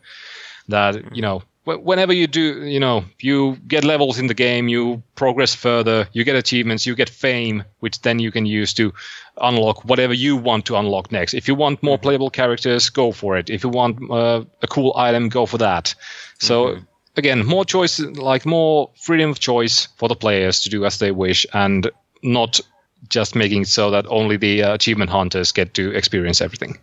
[0.69, 5.03] That you know, whenever you do, you know, you get levels in the game, you
[5.15, 8.93] progress further, you get achievements, you get fame, which then you can use to
[9.41, 11.35] unlock whatever you want to unlock next.
[11.35, 13.51] If you want more playable characters, go for it.
[13.51, 15.95] If you want uh, a cool item, go for that.
[16.39, 16.67] So.
[16.67, 16.85] Mm-hmm.
[17.17, 21.11] Again, more choice, like more freedom of choice for the players to do as they
[21.11, 21.91] wish, and
[22.23, 22.61] not
[23.09, 26.79] just making it so that only the uh, achievement hunters get to experience everything.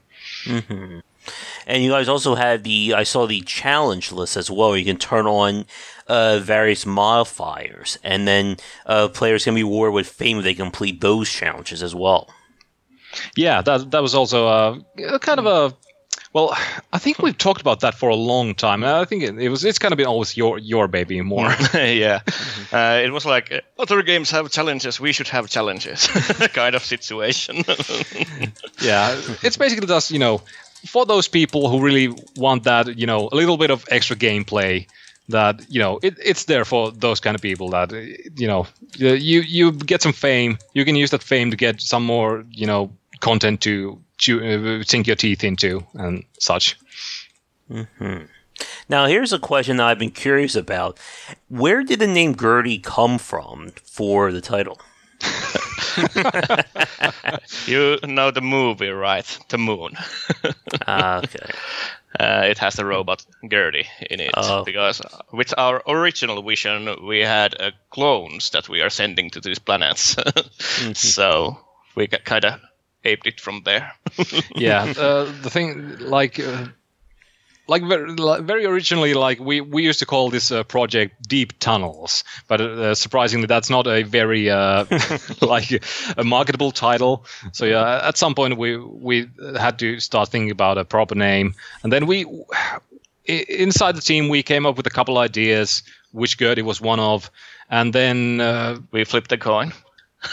[0.46, 1.00] Mm-hmm.
[1.68, 4.78] And you guys also had the I saw the challenge list as well.
[4.78, 5.66] You can turn on
[6.08, 11.02] uh, various modifiers, and then uh, players can be rewarded with fame if they complete
[11.02, 12.30] those challenges as well.
[13.36, 15.76] Yeah, that that was also a, a kind of a
[16.36, 16.54] well,
[16.92, 18.84] I think we've talked about that for a long time.
[18.84, 21.48] I think it, it was it's kind of been always your your baby more.
[21.74, 22.76] yeah, mm-hmm.
[22.76, 26.08] uh, it was like other games have challenges, we should have challenges,
[26.54, 27.64] kind of situation.
[28.82, 30.42] yeah, it's basically just you know
[30.86, 34.86] for those people who really want that, you know, a little bit of extra gameplay,
[35.30, 38.68] that you know, it, it's there for those kind of people that you know,
[38.98, 42.68] you you get some fame, you can use that fame to get some more, you
[42.68, 46.78] know, content to chew, uh, sink your teeth into and such.
[47.70, 48.26] Mm-hmm.
[48.88, 51.00] Now, here's a question that I've been curious about:
[51.50, 54.80] Where did the name Gurdy come from for the title?
[57.66, 59.40] you know the movie, right?
[59.50, 59.94] The Moon.
[60.88, 61.40] ah, okay.
[62.18, 64.64] Uh, it has the robot Gurdy in it oh.
[64.64, 65.02] because
[65.34, 70.16] with our original vision we had uh, clones that we are sending to these planets,
[70.16, 70.94] mm-hmm.
[70.94, 71.58] so
[71.96, 72.62] we kind of
[73.06, 73.92] aped it from there.
[74.56, 76.66] yeah, uh, the thing like uh,
[77.68, 82.24] like very, very originally like we, we used to call this uh, project deep tunnels
[82.48, 84.86] but uh, surprisingly that's not a very uh,
[85.42, 85.84] like
[86.18, 87.26] a marketable title.
[87.54, 91.54] So yeah at some point we we had to start thinking about a proper name.
[91.84, 92.26] And then we
[93.26, 97.32] inside the team we came up with a couple ideas which Gurdy was one of.
[97.70, 99.74] And then uh, we flipped a coin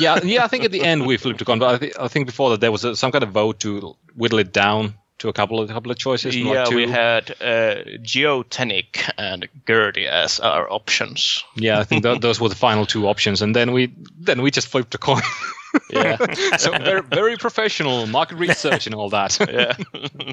[0.01, 2.09] yeah yeah i think at the end we flipped a coin but i, th- I
[2.09, 5.29] think before that there was a, some kind of vote to whittle it down to
[5.29, 6.37] a couple of a couple of choices.
[6.37, 11.45] Yeah, like we had uh, Geotenic and Gurdy as our options.
[11.55, 14.51] Yeah, I think th- those were the final two options, and then we then we
[14.51, 15.23] just flipped a coin.
[15.91, 16.17] yeah,
[16.57, 19.39] so very very professional market research and all that.
[19.49, 19.77] yeah,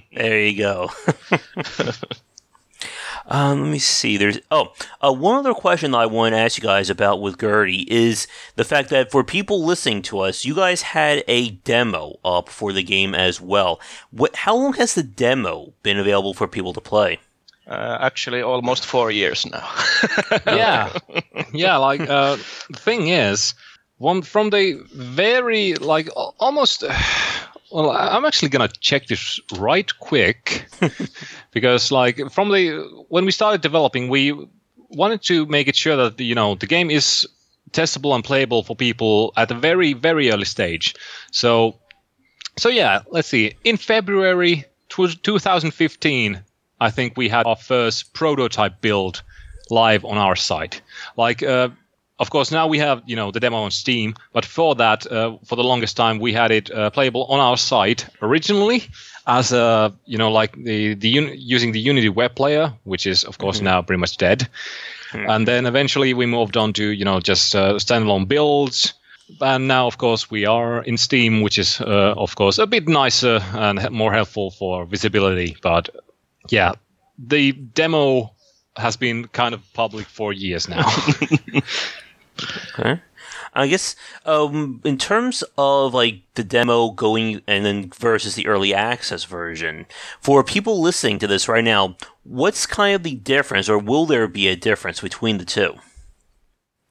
[0.13, 0.89] there you go.
[3.27, 4.17] Um, let me see.
[4.17, 7.37] There's oh, uh, one other question that I want to ask you guys about with
[7.37, 12.19] Gurdy is the fact that for people listening to us, you guys had a demo
[12.23, 13.79] up for the game as well.
[14.11, 14.35] What?
[14.35, 17.19] How long has the demo been available for people to play?
[17.67, 19.69] Uh, actually, almost four years now.
[20.47, 20.91] yeah,
[21.53, 21.77] yeah.
[21.77, 22.37] Like uh,
[22.69, 23.53] the thing is,
[23.99, 26.83] one from the very like almost
[27.71, 30.67] well, I'm actually gonna check this right quick
[31.51, 34.33] because, like, from the when we started developing, we
[34.89, 37.27] wanted to make it sure that you know the game is
[37.71, 40.95] testable and playable for people at a very very early stage.
[41.31, 41.75] So,
[42.57, 43.53] so yeah, let's see.
[43.63, 46.41] In February 2015,
[46.81, 49.21] I think we had our first prototype build
[49.69, 50.81] live on our site.
[51.17, 51.69] Like, uh,
[52.19, 55.37] of course, now we have you know the demo on Steam, but for that, uh,
[55.45, 58.83] for the longest time, we had it uh, playable on our site originally
[59.25, 63.37] as a you know like the the using the Unity web player, which is of
[63.37, 63.65] course mm-hmm.
[63.65, 64.49] now pretty much dead.
[65.11, 65.29] Mm-hmm.
[65.29, 68.93] And then eventually we moved on to you know just uh, standalone builds.
[69.41, 72.87] And now, of course, we are in Steam, which is, uh, of course, a bit
[72.87, 75.55] nicer and more helpful for visibility.
[75.61, 75.89] But
[76.49, 76.71] yeah,
[77.19, 78.33] the demo
[78.75, 80.83] has been kind of public for years now.
[82.77, 83.01] Okay.
[83.53, 88.73] I guess um, in terms of like the demo going and then versus the early
[88.73, 89.85] access version,
[90.21, 94.27] for people listening to this right now, what's kind of the difference, or will there
[94.27, 95.73] be a difference between the two?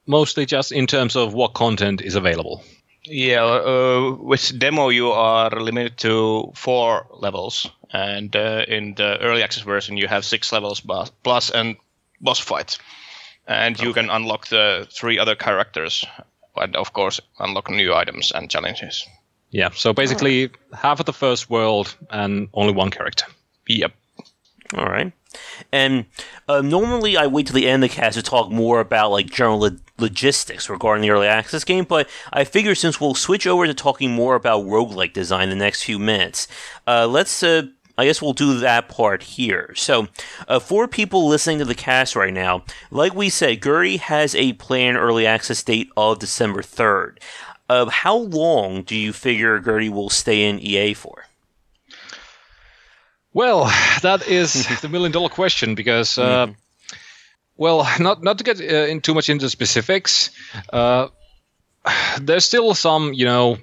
[0.05, 2.63] Mostly just in terms of what content is available.
[3.05, 9.41] Yeah, uh, with demo you are limited to four levels, and uh, in the early
[9.41, 10.81] access version you have six levels
[11.23, 11.77] plus and
[12.21, 12.77] boss fights
[13.49, 13.85] and okay.
[13.85, 16.05] you can unlock the three other characters
[16.55, 19.05] and of course unlock new items and challenges
[19.49, 20.55] yeah so basically right.
[20.73, 23.25] half of the first world and only one character
[23.67, 23.91] yep
[24.77, 25.11] all right
[25.71, 26.05] and
[26.47, 29.27] uh, normally I wait till the end of the cast to talk more about like
[29.27, 33.67] general lo- logistics regarding the early access game, but I figure since we'll switch over
[33.67, 36.47] to talking more about roguelike design in the next few minutes,
[36.87, 37.63] uh, let's uh,
[37.99, 39.73] I guess we'll do that part here.
[39.75, 40.07] So,
[40.47, 44.53] uh, for people listening to the cast right now, like we said, Gurdy has a
[44.53, 47.17] planned early access date of December 3rd.
[47.67, 51.25] Uh, how long do you figure Gurdy will stay in EA for?
[53.33, 53.65] Well,
[54.01, 56.53] that is the million dollar question because uh, mm-hmm.
[57.57, 60.31] well, not not to get uh, in too much into specifics.
[60.71, 61.09] Uh,
[62.21, 63.57] there's still some, you know,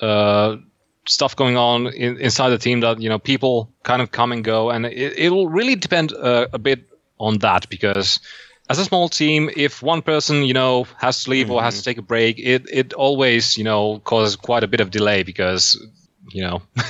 [0.00, 0.56] uh,
[1.06, 4.44] stuff going on in, inside the team that you know people kind of come and
[4.44, 6.88] go, and it, it'll really depend uh, a bit
[7.18, 8.20] on that because
[8.68, 11.56] as a small team, if one person you know has to leave mm-hmm.
[11.56, 14.80] or has to take a break, it it always you know causes quite a bit
[14.80, 15.84] of delay because
[16.32, 16.62] you know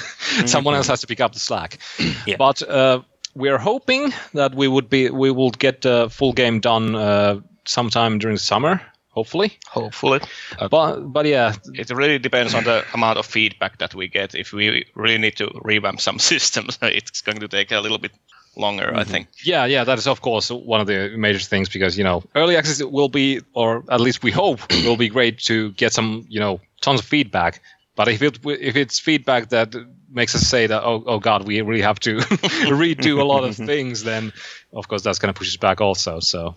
[0.46, 0.92] someone else mm-hmm.
[0.92, 1.78] has to pick up the slack.
[2.26, 2.36] Yeah.
[2.36, 3.02] But uh,
[3.34, 8.18] we're hoping that we would be we will get the full game done uh, sometime
[8.18, 8.80] during the summer
[9.12, 9.58] hopefully.
[9.68, 10.20] Hopefully.
[10.58, 14.34] Uh, but but yeah, it really depends on the amount of feedback that we get.
[14.34, 18.12] If we really need to revamp some systems, it's going to take a little bit
[18.56, 18.98] longer, mm-hmm.
[18.98, 19.28] I think.
[19.44, 22.56] Yeah, yeah, that is of course one of the major things because you know early
[22.56, 26.40] access will be, or at least we hope, will be great to get some you
[26.40, 27.60] know tons of feedback.
[27.94, 29.74] But if it if it's feedback that
[30.10, 32.16] makes us say that oh oh god we really have to
[32.68, 34.32] redo a lot of things, then
[34.72, 36.20] of course that's going to push us back also.
[36.20, 36.56] So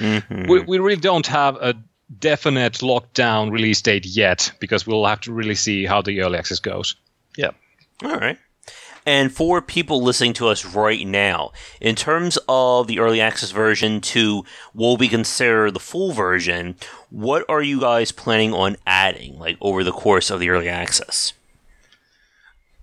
[0.00, 0.48] Mm-hmm.
[0.48, 1.74] We, we really don't have a
[2.18, 6.58] definite lockdown release date yet because we'll have to really see how the early access
[6.58, 6.96] goes.
[7.36, 7.50] Yeah.
[8.02, 8.38] All right.
[9.06, 14.00] And for people listening to us right now, in terms of the early access version
[14.02, 16.76] to what we consider the full version,
[17.08, 21.32] what are you guys planning on adding, like over the course of the early access?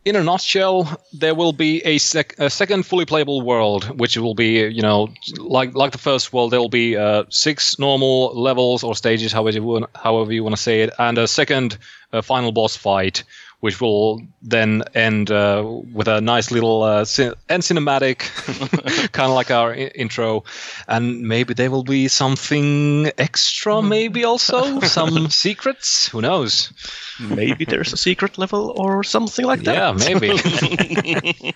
[0.08, 4.36] In a nutshell, there will be a, sec- a, second fully playable world, which will
[4.36, 6.52] be, you know, like like the first world.
[6.52, 10.56] There will be uh, six normal levels or stages, however you want, however you want
[10.56, 11.78] to say it, and a second
[12.14, 13.24] uh, final boss fight,
[13.60, 18.20] which will then end uh, with a nice little uh, cin- end cinematic,
[19.14, 20.44] kind of like our I- intro.
[20.88, 26.08] And maybe there will be something extra, maybe also some secrets.
[26.10, 26.72] Who knows?
[27.20, 29.76] Maybe there's a secret level or something like that.
[29.76, 30.30] Yeah, maybe.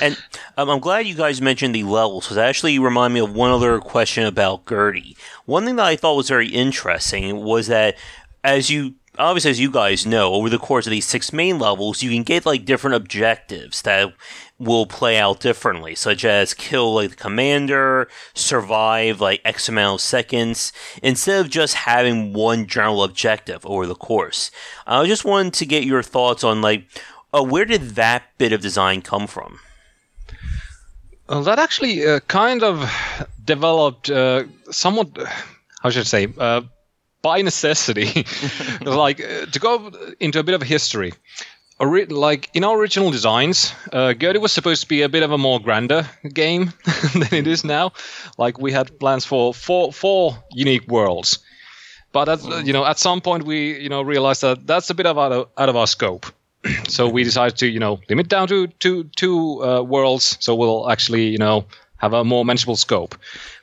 [0.00, 0.18] and
[0.56, 3.52] um, I'm glad you guys mentioned the levels because that actually remind me of one
[3.52, 5.16] other question about Gertie.
[5.46, 7.96] One thing that I thought was very interesting was that
[8.42, 12.02] as you obviously, as you guys know, over the course of these six main levels,
[12.02, 14.12] you can get like different objectives that
[14.58, 20.00] will play out differently, such as kill like the commander, survive like X amount of
[20.00, 20.72] seconds,
[21.02, 24.50] instead of just having one general objective over the course.
[24.86, 26.86] I just wanted to get your thoughts on like,
[27.32, 29.58] uh, where did that bit of design come from?
[31.28, 32.88] Well, that actually uh, kind of
[33.44, 35.16] developed uh, somewhat,
[35.82, 36.62] how should I say, uh,
[37.24, 38.26] by necessity,
[38.82, 41.14] like uh, to go into a bit of history.
[41.80, 45.32] Ori- like in our original designs, uh, Gertie was supposed to be a bit of
[45.32, 46.72] a more grander game
[47.14, 47.92] than it is now.
[48.36, 51.38] Like we had plans for four four unique worlds,
[52.12, 55.06] but at, you know at some point we you know realized that that's a bit
[55.06, 56.26] of out of, out of our scope.
[56.88, 60.36] so we decided to you know limit down to two two uh, worlds.
[60.40, 61.64] So we'll actually you know
[61.96, 63.14] have a more manageable scope.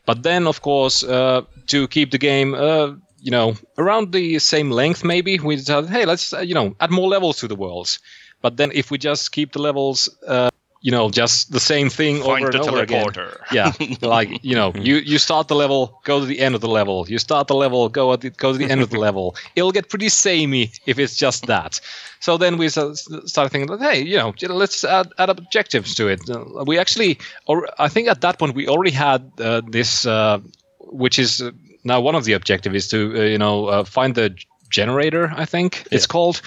[0.07, 4.71] But then of course uh, to keep the game uh, you know, around the same
[4.71, 7.99] length, maybe we decided, hey, let's, uh, you know, add more levels to the worlds.
[8.41, 10.49] But then if we just keep the levels, uh,
[10.81, 13.51] you know, just the same thing Find over and over teleporter.
[13.51, 13.75] again.
[14.01, 16.67] Yeah, like you know, you you start the level, go to the end of the
[16.67, 17.05] level.
[17.07, 19.35] You start the level, go at the, go to the end of the level.
[19.55, 21.79] It'll get pretty samey if it's just that.
[22.19, 26.21] So then we started thinking, hey, you know, let's add, add objectives to it.
[26.27, 30.39] Uh, we actually, or I think at that point we already had uh, this, uh,
[30.79, 31.43] which is
[31.83, 34.35] now one of the objectives is to uh, you know uh, find the
[34.69, 35.97] generator i think yeah.
[35.97, 36.41] it's called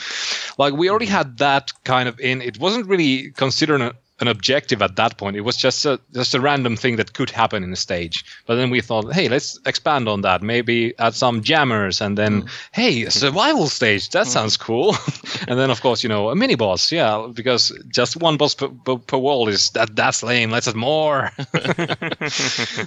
[0.58, 4.80] like we already had that kind of in it wasn't really considered a, an objective
[4.80, 5.36] at that point.
[5.36, 8.24] It was just a just a random thing that could happen in a stage.
[8.46, 10.42] But then we thought, hey, let's expand on that.
[10.42, 12.48] Maybe add some jammers, and then mm.
[12.72, 14.10] hey, a survival stage.
[14.10, 14.30] That mm.
[14.30, 14.96] sounds cool.
[15.48, 16.92] and then of course, you know, a mini boss.
[16.92, 20.50] Yeah, because just one boss per, per, per wall is that that's lame.
[20.50, 21.32] Let's add more.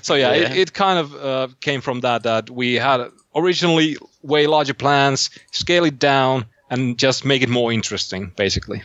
[0.02, 0.52] so yeah, yeah.
[0.52, 5.30] It, it, kind of uh, came from that that we had originally way larger plans,
[5.52, 8.82] scale it down, and just make it more interesting, basically.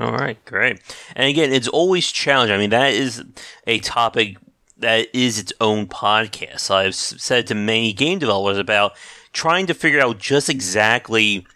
[0.00, 0.80] All right, great.
[1.14, 2.54] And again, it's always challenging.
[2.54, 3.22] I mean, that is
[3.66, 4.36] a topic
[4.78, 6.70] that is its own podcast.
[6.70, 8.92] I've said to many game developers about
[9.32, 11.46] trying to figure out just exactly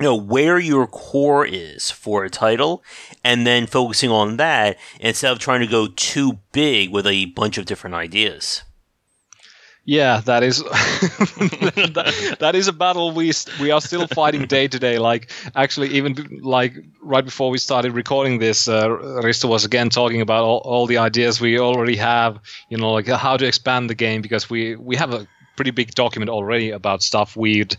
[0.00, 2.84] you know where your core is for a title
[3.24, 7.58] and then focusing on that instead of trying to go too big with a bunch
[7.58, 8.62] of different ideas.
[9.88, 14.78] Yeah, that is that, that is a battle we we are still fighting day to
[14.78, 14.98] day.
[14.98, 20.20] Like actually, even like right before we started recording this, uh, Risto was again talking
[20.20, 22.38] about all, all the ideas we already have.
[22.68, 25.26] You know, like how to expand the game because we we have a
[25.56, 27.74] pretty big document already about stuff we'd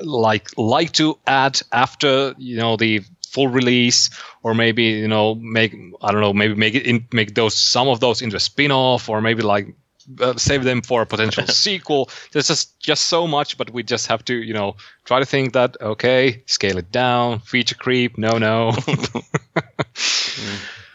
[0.00, 4.10] like like to add after you know the full release
[4.42, 7.88] or maybe you know make i don't know maybe make it in, make those some
[7.88, 9.74] of those into a spin-off or maybe like
[10.20, 12.10] uh, save them for a potential sequel.
[12.32, 15.52] There's just just so much, but we just have to you know try to think
[15.52, 18.72] that okay, scale it down, feature creep, no, no.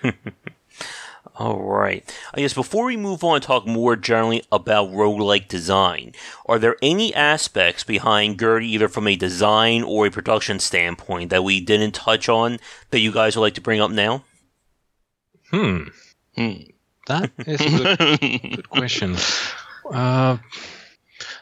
[1.39, 2.03] All right.
[2.33, 6.13] I guess before we move on talk more generally about roguelike design,
[6.47, 11.43] are there any aspects behind GURPS, either from a design or a production standpoint, that
[11.43, 12.57] we didn't touch on
[12.89, 14.23] that you guys would like to bring up now?
[15.51, 15.89] Hmm.
[16.35, 16.53] Hmm.
[17.07, 17.97] That is a good,
[18.53, 19.17] good question.
[19.91, 20.37] Uh,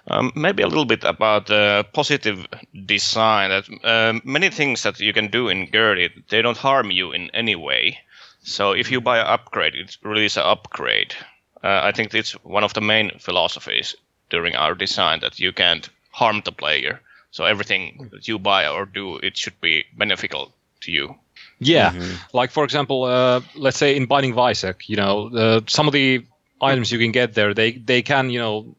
[0.07, 2.45] Um, maybe a little bit about uh, positive
[2.86, 3.49] design.
[3.49, 7.30] That um, many things that you can do in GURPS, they don't harm you in
[7.34, 7.99] any way.
[8.43, 11.16] So if you buy an upgrade, it's really an upgrade.
[11.63, 13.95] Uh, I think it's one of the main philosophies
[14.30, 17.01] during our design that you can't harm the player.
[17.32, 21.16] So everything that you buy or do, it should be beneficial to you.
[21.59, 21.93] Yeah,
[22.33, 25.93] like for example, uh, let's say in Binding of Isaac, you know, uh, some of
[25.93, 26.25] the
[26.61, 28.75] items you can get there, they they can you know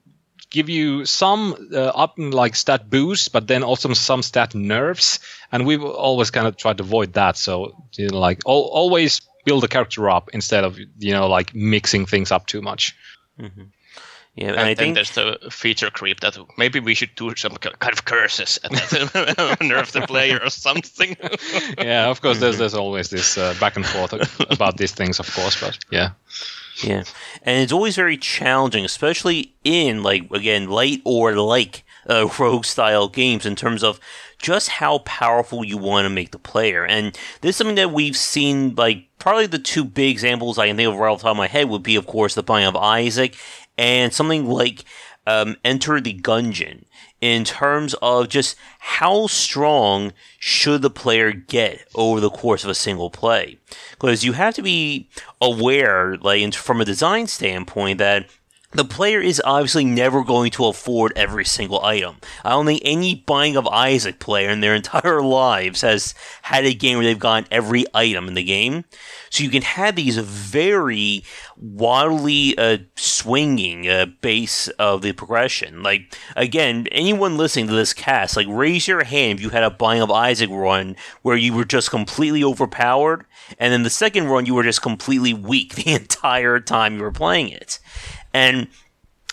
[0.50, 5.18] give you some uh, up like stat boost, but then also some stat nerfs,
[5.52, 7.36] and we've always kind of tried to avoid that.
[7.36, 11.54] So you know, like al- always build the character up instead of you know like
[11.54, 12.94] mixing things up too much.
[14.36, 17.34] Yeah, and, And, I then think there's the feature creep that maybe we should do
[17.36, 18.90] some kind of curses and that
[19.60, 21.16] nerf the player or something.
[21.78, 24.12] yeah, of course, there's there's always this uh, back and forth
[24.50, 26.10] about these things, of course, but yeah.
[26.82, 27.04] Yeah.
[27.42, 33.08] And it's always very challenging, especially in, like, again, light or like uh, rogue style
[33.08, 33.98] games in terms of
[34.38, 36.84] just how powerful you want to make the player.
[36.84, 40.76] And this is something that we've seen, like, probably the two big examples I can
[40.76, 42.68] think of right off the top of my head would be, of course, the Binding
[42.68, 43.36] of Isaac
[43.78, 44.84] and something like
[45.26, 46.84] um, Enter the Gungeon
[47.20, 52.74] in terms of just how strong should the player get over the course of a
[52.74, 53.58] single play.
[53.92, 55.08] Because you have to be
[55.40, 58.26] aware, like from a design standpoint, that
[58.72, 62.16] the player is obviously never going to afford every single item.
[62.44, 66.74] I don't think any Binding of Isaac player in their entire lives has had a
[66.74, 68.84] game where they've gotten every item in the game.
[69.30, 71.24] So you can have these very
[71.56, 75.82] wildly uh, swinging uh, base of the progression.
[75.82, 79.70] Like again, anyone listening to this cast, like raise your hand if you had a
[79.70, 83.26] Binding of Isaac run where you were just completely overpowered,
[83.58, 87.12] and then the second run you were just completely weak the entire time you were
[87.12, 87.78] playing it.
[88.36, 88.68] And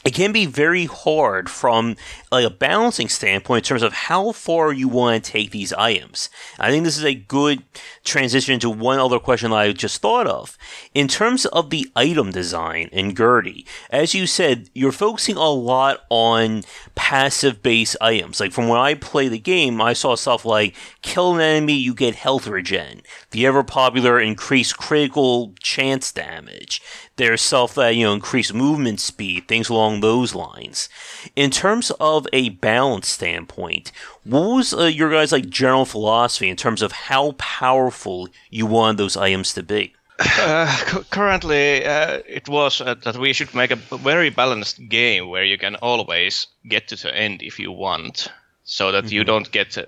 [0.05, 1.95] it can be very hard from
[2.31, 6.29] like a balancing standpoint in terms of how far you want to take these items.
[6.59, 7.63] I think this is a good
[8.03, 10.57] transition to one other question that I just thought of.
[10.93, 16.01] In terms of the item design in Gertie, as you said, you're focusing a lot
[16.09, 16.63] on
[16.95, 18.41] passive based items.
[18.41, 21.93] Like from when I play the game, I saw stuff like kill an enemy, you
[21.93, 23.01] get health regen.
[23.31, 26.81] The ever popular increased critical chance damage.
[27.15, 30.89] There's self, that, you know, increase movement speed, things along those lines.
[31.35, 33.91] In terms of a balance standpoint,
[34.23, 38.97] what was uh, your guys' like general philosophy in terms of how powerful you want
[38.97, 39.93] those items to be?
[40.19, 45.29] Uh, cu- currently, uh, it was uh, that we should make a very balanced game
[45.29, 48.27] where you can always get to the end if you want,
[48.63, 49.85] so that you don't get uh,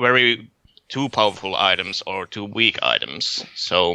[0.00, 0.50] very
[0.88, 3.44] too powerful items or too weak items.
[3.54, 3.94] So,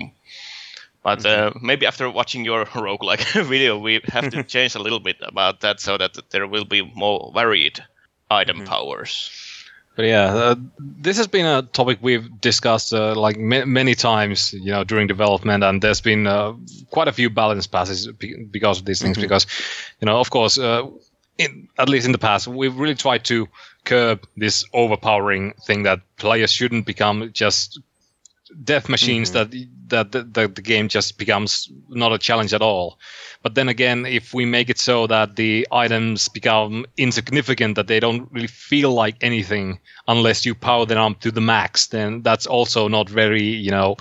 [1.03, 5.17] but uh, maybe after watching your roguelike video, we have to change a little bit
[5.21, 7.83] about that so that there will be more varied
[8.29, 9.31] item powers.
[9.95, 14.53] But yeah, uh, this has been a topic we've discussed uh, like ma- many times,
[14.53, 16.53] you know, during development, and there's been uh,
[16.91, 19.17] quite a few balance passes be- because of these things.
[19.17, 19.47] Because,
[19.99, 20.83] you know, of course, uh,
[21.39, 23.47] in, at least in the past, we've really tried to
[23.85, 27.79] curb this overpowering thing that players shouldn't become just
[28.63, 32.99] death machines that, that that that the game just becomes not a challenge at all.
[33.43, 37.99] But then again, if we make it so that the items become insignificant, that they
[37.99, 42.47] don't really feel like anything unless you power them up to the max, then that's
[42.47, 43.95] also not very, you know,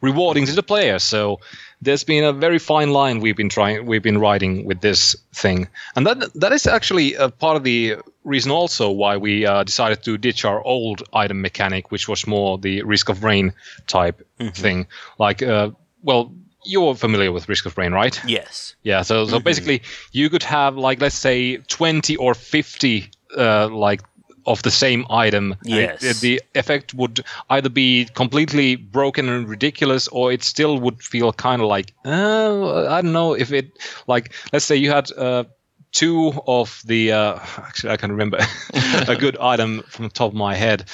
[0.00, 0.98] rewarding to the player.
[0.98, 1.40] So
[1.82, 5.68] there's been a very fine line we've been trying, we've been riding with this thing,
[5.96, 10.02] and that that is actually a part of the reason also why we uh, decided
[10.04, 13.52] to ditch our old item mechanic, which was more the risk of rain
[13.86, 14.86] type thing.
[15.18, 15.70] Like, uh,
[16.02, 16.32] well,
[16.64, 18.20] you're familiar with risk of rain, right?
[18.26, 18.74] Yes.
[18.82, 24.02] Yeah, so so basically, you could have like let's say twenty or fifty uh, like
[24.50, 25.52] of the same item.
[25.64, 26.20] and it- Yes.
[26.20, 31.62] the effect would either be completely broken and ridiculous, or it still would feel kind
[31.62, 33.66] of like uh, I don't know if it
[34.06, 35.10] like let's say you had.
[35.12, 35.44] Uh,
[35.92, 37.34] Two of the uh,
[37.66, 38.38] actually I can remember
[39.08, 40.84] a good item from the top of my head.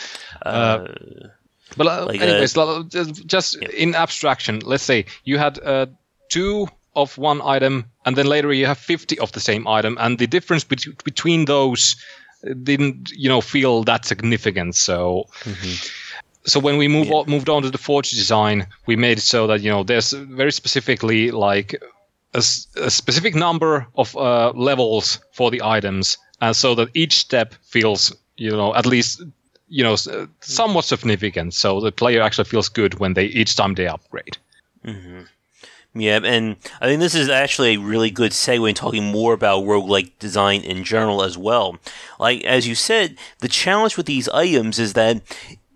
[0.47, 0.79] Uh,
[1.77, 2.85] But uh, Like, anyways, l-
[3.27, 3.69] just- yeah.
[3.77, 5.87] in abstraction, let's say you had uh,
[6.33, 10.19] two of one item, and then later you have 50 of the same item, and
[10.19, 11.97] the difference bet- between those
[12.62, 14.74] didn't, you know, feel that significant.
[14.74, 15.26] So.
[16.49, 17.14] So when we move Yeah.
[17.14, 20.12] on, moved on to the forge design, we made it so that you know there's
[20.12, 21.74] very specifically like
[22.34, 22.38] a,
[22.76, 28.14] a specific number of uh, levels for the items, and so that each step feels
[28.36, 29.22] you know at least
[29.68, 31.55] you know uh, somewhat significant.
[31.55, 34.38] So the player actually feels good when they each time they upgrade.
[35.99, 39.64] Yeah, and I think this is actually a really good segue in talking more about
[39.64, 41.78] roguelike design in general as well.
[42.20, 45.22] Like, as you said, the challenge with these items is that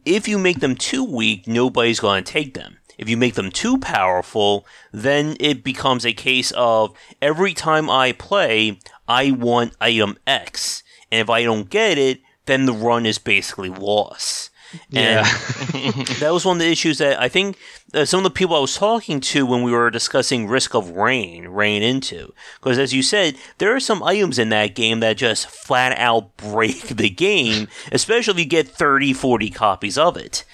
[0.05, 2.79] if you make them too weak, nobody's going to take them.
[2.99, 8.13] If you make them too powerful, then it becomes a case of every time I
[8.13, 10.83] play, I want item X.
[11.11, 14.51] And if I don't get it, then the run is basically lost.
[14.95, 15.25] And
[16.21, 17.57] that was one of the issues that I think
[17.95, 20.91] uh, some of the people I was talking to when we were discussing Risk of
[20.91, 22.33] Rain rain into.
[22.61, 26.37] Because as you said, there are some items in that game that just flat out
[26.37, 30.45] break the game, especially if you get 30, 40 copies of it.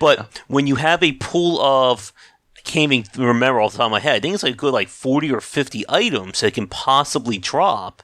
[0.00, 2.12] But when you have a pool of
[2.56, 4.16] I can't even remember off the top of my head.
[4.16, 8.02] I think it's like good like 40 or 50 items that can possibly drop.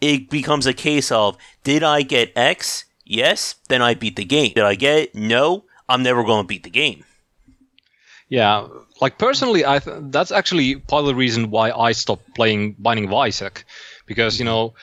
[0.00, 2.86] It becomes a case of did I get X?
[3.04, 4.52] Yes, then I beat the game.
[4.54, 5.14] Did I get it?
[5.14, 7.04] No, I'm never going to beat the game.
[8.28, 8.66] Yeah,
[9.00, 13.06] like personally, I th- that's actually part of the reason why I stopped playing Binding
[13.06, 13.64] of Isaac,
[14.06, 14.74] because you know,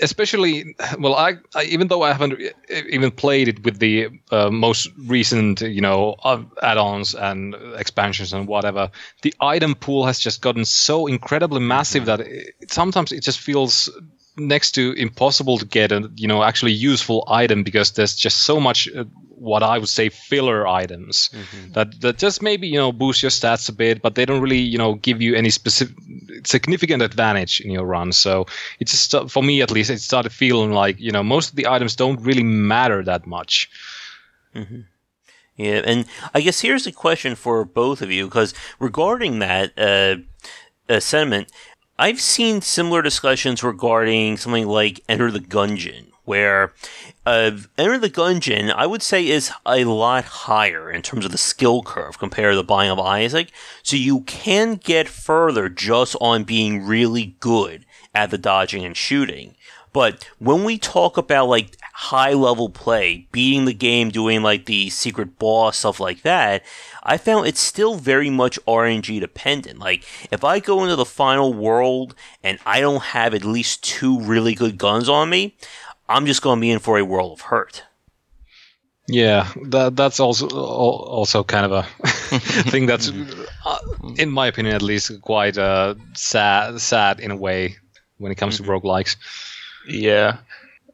[0.00, 4.88] especially well, I, I even though I haven't even played it with the uh, most
[5.06, 6.16] recent you know
[6.62, 8.90] add-ons and expansions and whatever,
[9.22, 13.90] the item pool has just gotten so incredibly massive that it, sometimes it just feels
[14.38, 18.60] next to impossible to get a you know actually useful item because there's just so
[18.60, 19.04] much uh,
[19.46, 21.30] what I would say filler items
[21.72, 24.58] that that just maybe you know boost your stats a bit, but they don't really
[24.58, 25.96] you know give you any specific
[26.44, 28.12] significant advantage in your run.
[28.12, 28.46] So
[28.80, 31.66] it just for me at least it started feeling like you know most of the
[31.66, 33.70] items don't really matter that much.
[35.56, 40.16] Yeah, and I guess here's a question for both of you because regarding that uh,
[40.92, 41.50] uh, sentiment,
[41.98, 46.74] I've seen similar discussions regarding something like Enter the Gungeon, where
[47.26, 51.38] uh, Enter the Gungeon, I would say, is a lot higher in terms of the
[51.38, 53.50] skill curve compared to the Binding of Isaac.
[53.82, 59.56] So you can get further just on being really good at the dodging and shooting.
[59.92, 64.90] But when we talk about like high level play, beating the game, doing like the
[64.90, 66.62] secret boss, stuff like that,
[67.02, 69.78] I found it's still very much RNG dependent.
[69.78, 74.20] Like, if I go into the final world and I don't have at least two
[74.20, 75.56] really good guns on me,
[76.06, 77.84] I'm just going to be in for a world of hurt.
[79.08, 81.82] Yeah, that that's also also kind of a
[82.68, 83.10] thing that's,
[83.64, 83.78] uh,
[84.18, 87.76] in my opinion at least, quite uh, sad sad in a way
[88.18, 89.16] when it comes to roguelikes.
[89.88, 90.38] Yeah.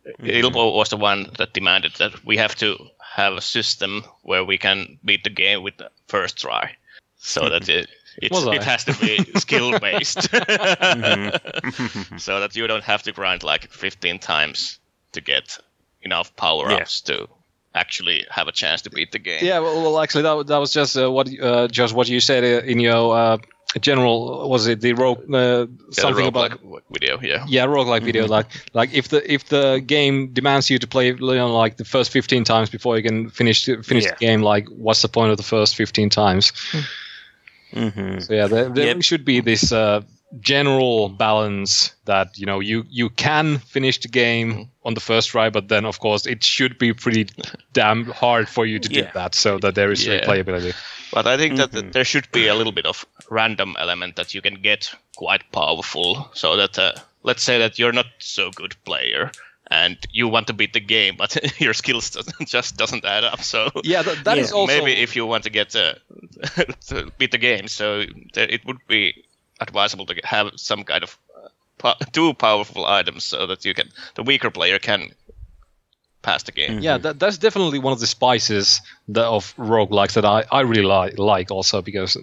[0.06, 0.26] Mm-hmm.
[0.26, 2.76] Ilpo was the one that demanded that we have to
[3.14, 6.76] have a system where we can beat the game with the first try.
[7.18, 7.50] So mm-hmm.
[7.52, 7.88] that it
[8.18, 10.30] it's, it has to be skill based.
[10.30, 12.16] Mm-hmm.
[12.18, 14.78] so that you don't have to grind like 15 times
[15.12, 15.58] to get
[16.02, 17.28] enough power ups to
[17.74, 19.44] actually have a chance to beat the game.
[19.44, 22.44] Yeah, well, well actually, that, that was just uh, what uh, just what you said
[22.44, 23.38] uh, in your uh,
[23.80, 24.48] general.
[24.48, 26.50] Was it the rogue uh, Yeah, something the about?
[26.50, 27.44] roguelike video, yeah.
[27.48, 28.26] Yeah, roguelike video.
[28.26, 31.84] Like, like if the if the game demands you to play, you know, like the
[31.84, 34.10] first fifteen times before you can finish finish Yeah.
[34.18, 36.52] the game, like, what's the point of the first fifteen times?
[37.72, 39.02] hmm So yeah, there, there Yep.
[39.02, 40.02] should be this uh,
[40.40, 45.50] general balance that you know you you can finish the game on the first try,
[45.50, 47.26] but then of course it should be pretty
[47.72, 50.20] damn hard for you to do that, so that there is Yeah.
[50.20, 50.74] replayability.
[51.12, 51.92] But I think that Mhm.
[51.92, 56.30] there should be a little bit of random element that you can get quite powerful,
[56.34, 59.30] so that uh, let's say that you're not so good player
[59.70, 63.42] and you want to beat the game, but your skills doesn't, just doesn't add up.
[63.42, 65.94] So Yeah, that, that is Yeah, also maybe if you want to get uh,
[66.88, 69.24] to beat the game, so th- it would be
[69.68, 71.18] advisable to have some kind of
[71.82, 75.10] uh, two powerful items so that you can the weaker player can
[76.22, 76.78] pass the game.
[76.80, 80.84] Yeah, that, that's definitely one of the spices that, of roguelikes that I, I really
[80.84, 82.16] li- like also because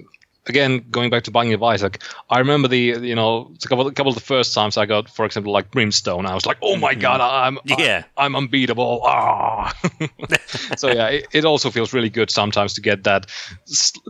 [0.47, 3.91] again going back to Binding of Isaac, I remember the you know a couple, a
[3.91, 6.77] couple of the first times I got for example like Brimstone, I was like, oh
[6.77, 8.03] my god, I'm Yeah.
[8.17, 9.01] I, am unbeatable.
[9.03, 9.73] Ah.
[10.77, 13.27] so yeah, it, it also feels really good sometimes to get that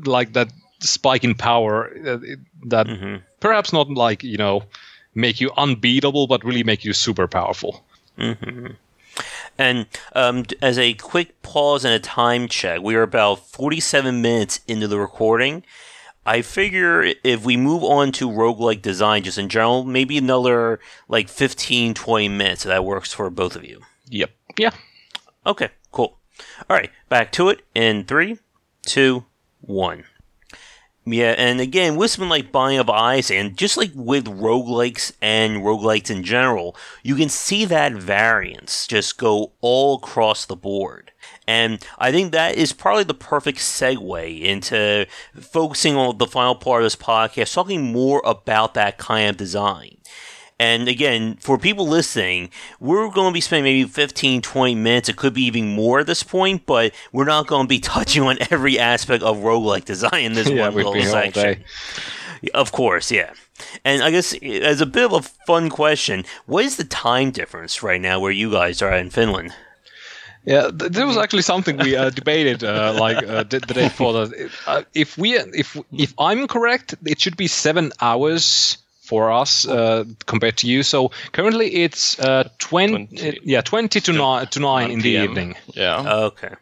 [0.06, 2.18] like that spike in power uh,
[2.68, 4.64] that hmm perhaps not like you know
[5.16, 7.84] make you unbeatable, but really make you super powerful.
[9.58, 14.62] And um, as a quick pause and a time check, we are about 47 minutes
[14.68, 15.64] into the recording.
[16.26, 21.28] I figure if we move on to roguelike design just in general, maybe another like
[21.28, 22.64] 15, 20 minutes.
[22.64, 23.82] That works for both of you.
[24.10, 24.32] Yep.
[24.58, 24.72] Yeah.
[25.46, 26.18] Okay, cool.
[26.70, 28.38] All right, back to it in three,
[28.84, 29.26] two,
[29.62, 30.04] one.
[31.12, 35.64] Yeah, and again, with something like Binding of Isaac, and just like with roguelikes and
[35.64, 41.12] roguelites in general, you can see that variance just go all across the board.
[41.48, 46.84] And I think that is probably the perfect segue into focusing on the final part
[46.84, 49.98] of this podcast, talking more about that kind of design.
[50.60, 52.50] And again, for people listening,
[52.82, 55.08] we're going to be spending maybe 15, 20 minutes.
[55.08, 58.24] It could be even more at this point, but we're not going to be touching
[58.24, 61.64] on every aspect of roguelike design in this Yeah, one little be here all section.
[62.54, 63.34] Of course, yeah.
[63.86, 67.84] And I guess as a bit of a fun question, what is the time difference
[67.84, 69.54] right now where you guys are in Finland?
[70.46, 73.88] Yeah, th- there was actually something we uh, debated uh, like uh, the, the day
[73.90, 74.14] before.
[74.14, 78.78] That uh, if we, if if I'm correct, it should be seven hours
[79.10, 80.84] for us uh, compared to you.
[80.84, 85.24] So currently it's uh, 20, 20 yeah, twenty to nine to nine in the PM.
[85.24, 85.56] evening.
[85.74, 86.24] Yeah.
[86.30, 86.54] Okay.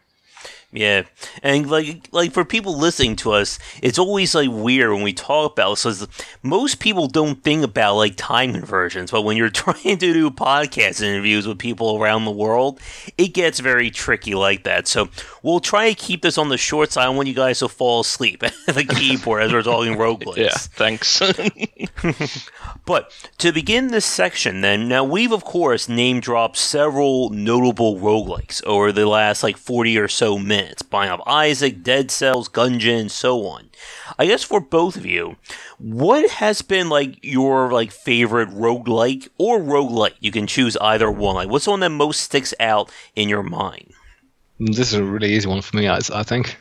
[0.70, 1.04] Yeah,
[1.42, 5.52] and like like for people listening to us, it's always like weird when we talk
[5.52, 6.06] about this.
[6.42, 11.00] most people don't think about like time conversions, but when you're trying to do podcast
[11.00, 12.80] interviews with people around the world,
[13.16, 14.86] it gets very tricky like that.
[14.86, 15.08] So
[15.42, 17.06] we'll try to keep this on the short side.
[17.06, 20.36] I want you guys to fall asleep at the keyboard as we're talking roguelikes.
[20.36, 20.50] yeah.
[20.52, 21.22] Thanks.
[22.84, 28.62] But to begin this section, then, now we've of course name dropped several notable roguelikes
[28.64, 30.57] over the last like 40 or so minutes
[30.90, 33.70] Binding of Isaac, Dead Cells, Gungeon, and so on.
[34.18, 35.36] I guess for both of you,
[35.78, 40.14] what has been like your like favorite roguelike or roguelike?
[40.20, 41.34] You can choose either one.
[41.36, 43.92] Like, what's the one that most sticks out in your mind?
[44.60, 46.56] This is a really easy one for me, I, I think.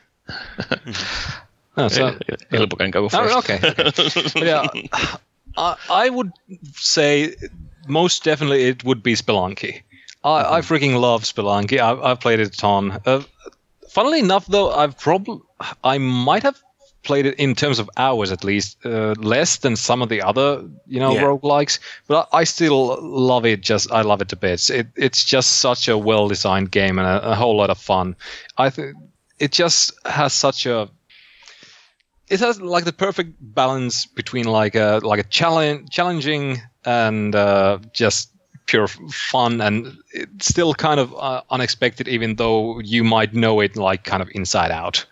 [1.77, 2.11] Oh, so-
[2.51, 3.33] Ilpo can go first.
[3.33, 3.59] Oh, okay.
[3.63, 4.45] okay.
[4.45, 4.67] Yeah,
[5.57, 6.31] I, I would
[6.73, 7.35] say
[7.87, 9.81] most definitely it would be Spelunky.
[10.23, 11.79] I, I freaking love Spelunky.
[11.79, 12.99] I've, I've played it a ton.
[13.05, 13.21] Uh,
[13.97, 15.41] funnily enough, though, I've probably
[15.83, 16.61] I might have
[17.01, 20.47] played it in terms of hours at least uh, less than some of the other
[20.87, 21.23] you know Yeah.
[21.23, 25.23] roguelikes but I, I still love it just i love it to bits it, it's
[25.23, 28.15] just such a well designed game and a, a whole lot of fun
[28.57, 28.97] i think
[29.39, 30.89] it just has such a
[32.27, 37.77] it has like the perfect balance between like a like a challenge challenging and uh,
[37.93, 38.31] just
[38.67, 43.75] pure fun and it's still kind of uh, unexpected even though you might know it
[43.75, 45.05] like kind of inside out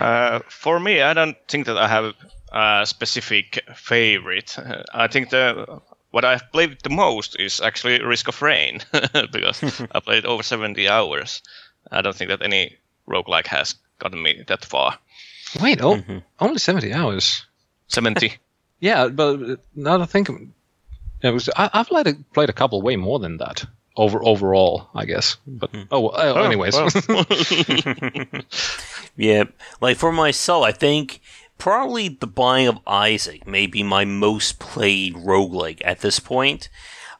[0.00, 2.14] Uh, for me, I don't think that I have
[2.52, 4.58] a specific favorite.
[4.58, 5.80] Uh, I think the
[6.10, 8.80] what I've played the most is actually Risk of Rain
[9.32, 9.62] because
[9.92, 11.42] I played over 70 hours.
[11.90, 12.76] I don't think that any
[13.08, 14.98] roguelike has gotten me that far.
[15.60, 16.02] wait oh
[16.40, 17.46] only 70 hours
[17.88, 18.32] 70.
[18.80, 19.38] Yeah, but
[19.74, 20.28] now that I think,
[21.26, 23.64] it was, I, I've played a, played a couple way more than that
[23.96, 25.36] over overall, I guess.
[25.46, 27.26] But oh, well, uh, anyways, well.
[29.16, 29.44] Yeah,
[29.80, 31.20] like for myself, I think
[31.58, 36.68] probably the Binding of Isaac may be my most played roguelike at this point.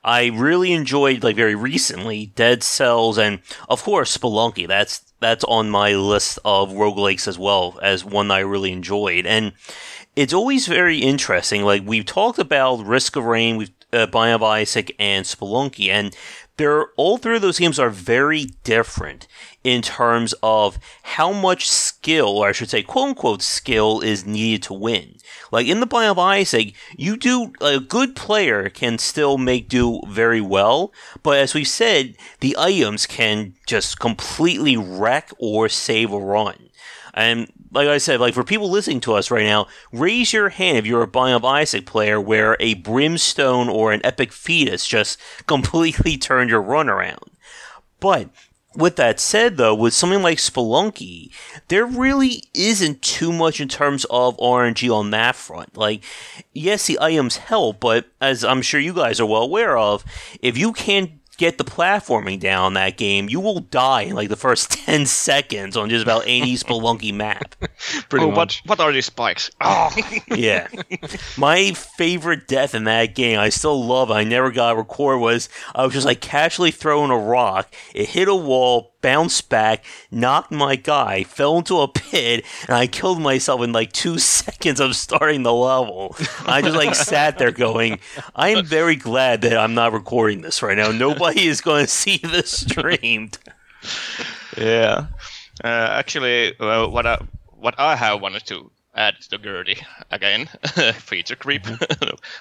[0.04, 4.68] I really enjoyed, like very recently, Dead Cells and of course Spelunky.
[4.68, 9.24] That's that's on my list of roguelikes as well as one I really enjoyed.
[9.26, 9.52] And
[10.14, 11.62] it's always very interesting.
[11.62, 16.14] Like we've talked about Risk of Rain, we've uh, Binding of Isaac, and Spelunky, and
[16.57, 19.26] they're all three of those games are very different
[19.62, 24.62] in terms of how much skill, or I should say, quote unquote, skill is needed
[24.64, 25.16] to win.
[25.53, 30.01] Like in the Binding of Isaac, you do a good player can still make do
[30.09, 36.18] very well, but as we've said, the items can just completely wreck or save a
[36.18, 36.70] run.
[37.12, 40.79] And like I said, like for people listening to us right now, raise your hand
[40.79, 45.20] if you're a Binding of Isaac player where a brimstone or an epic fetus just
[45.47, 47.31] completely turned your run around.
[48.01, 48.31] But
[48.74, 51.31] with that said, though, with something like Spelunky,
[51.68, 55.77] there really isn't too much in terms of RNG on that front.
[55.77, 56.03] Like,
[56.53, 60.05] yes, the items help, but as I'm sure you guys are well aware of,
[60.41, 64.37] if you can't get the platforming down that game, you will die in like the
[64.37, 67.55] first 10 seconds on just about any Spelunky map.
[68.09, 68.62] pretty oh, much.
[68.64, 69.51] what, what are these spikes?
[69.61, 69.95] Oh,
[70.34, 70.68] Yeah.
[71.37, 75.20] My favorite death in that game, I still love, it, I never got to record,
[75.20, 77.72] was I was just like casually throwing a rock.
[77.95, 82.88] It hit a wall, bounced back, knocked my guy, fell into a pit, and I
[82.88, 86.16] killed myself in like two seconds of starting the level.
[86.44, 88.00] I just like sat there going,
[88.34, 90.90] I am very glad that I'm not recording this right now.
[90.90, 93.38] Nobody is going to see this streamed.
[94.59, 95.07] yeah.
[95.62, 100.46] Uh, actually, uh, what I what I have wanted to add to GURPS again,
[100.94, 101.64] feature creep,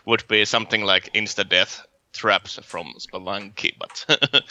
[0.05, 1.85] would be something like insta death
[2.15, 4.43] traps from Spelunky, but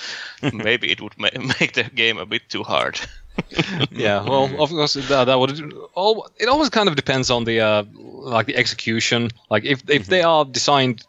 [0.53, 3.01] maybe it would ma- make the game a bit too hard.
[3.91, 6.29] yeah, well, of course, that, that would all.
[6.39, 9.31] It always kind of depends on the uh, like the execution.
[9.51, 11.05] Like if if they are designed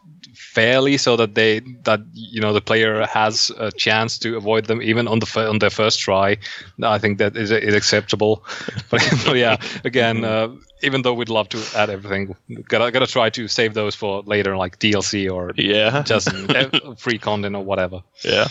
[0.56, 4.80] fairly so that they that you know the player has a chance to avoid them
[4.80, 6.36] even on the on their first try,
[6.82, 8.42] I think that is, is acceptable.
[8.90, 10.48] but, but yeah, again, uh,
[10.82, 12.34] even though we'd love to add everything,
[12.68, 16.02] gotta gotta try to save those for later, like DLC or Yeah.
[16.02, 16.32] just
[16.98, 18.00] free content or whatever.
[18.24, 18.48] Yeah.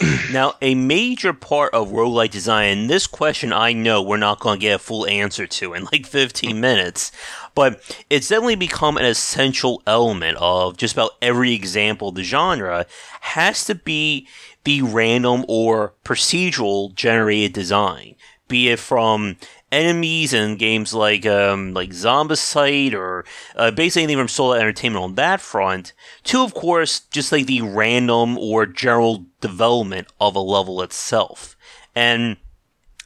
[0.32, 4.58] Now, a major part of roguelike design, and this question I know we're not going
[4.58, 6.58] to get a full answer to in like 15 mm.
[6.58, 7.12] minutes,
[7.54, 12.86] but it's definitely become an essential element of just about every example of the genre,
[13.20, 14.26] has to be
[14.64, 18.16] the random or procedural generated design,
[18.48, 19.36] be it from
[19.72, 23.24] enemies in games like um, like Zombicide or
[23.56, 25.92] uh, basically anything from Solar Entertainment on that front,
[26.24, 31.56] to of course just like the random or general development of a level itself.
[31.94, 32.36] And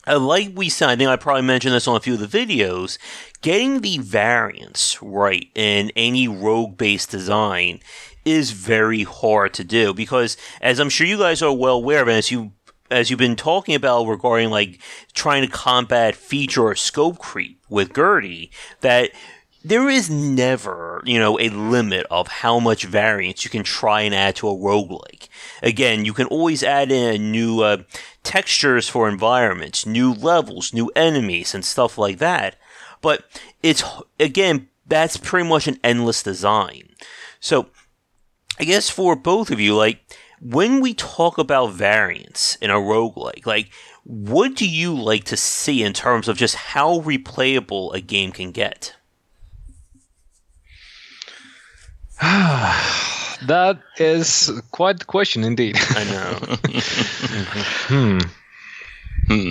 [0.06, 2.38] uh, like we said, I think I probably mentioned this on a few of the
[2.38, 2.98] videos,
[3.42, 7.80] getting the variance right in any rogue based design
[8.24, 12.08] is very hard to do because as I'm sure you guys are well aware of,
[12.08, 12.52] and as you
[12.90, 14.80] as you've been talking about regarding like
[15.12, 19.10] trying to combat feature or scope creep with GURPS, that
[19.62, 24.14] there is never, you know, a limit of how much variance you can try and
[24.14, 25.28] add to a roguelike.
[25.62, 27.82] Again, you can always add in new uh,
[28.22, 32.56] textures for environments, new levels, new enemies, and stuff like that.
[33.02, 33.24] But
[33.62, 33.84] it's,
[34.18, 36.94] again, that's pretty much an endless design.
[37.38, 37.66] So,
[38.58, 40.00] I guess for both of you, like,
[40.40, 43.70] when we talk about variance in a roguelike, like,
[44.04, 48.50] what do you like to see in terms of just how replayable a game can
[48.50, 48.96] get?
[53.46, 55.74] That is quite the question indeed.
[55.90, 56.34] I know.
[59.26, 59.50] hmm.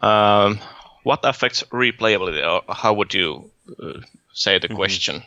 [0.00, 0.60] Um,
[1.02, 3.50] what affects replayability, or how would you
[3.82, 3.94] uh,
[4.34, 5.24] say the question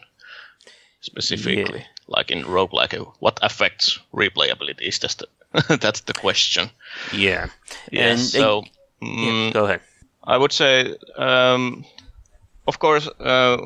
[1.01, 1.85] specifically?
[2.07, 4.81] Like in roguelike, what affects replayability?
[4.81, 6.69] Is just the, that's the question.
[7.13, 7.47] Yeah.
[7.91, 8.09] Yeah.
[8.09, 8.63] And so,
[9.01, 9.81] yeah, mm, go ahead.
[10.23, 11.85] I would say, um,
[12.67, 13.57] of course, uh,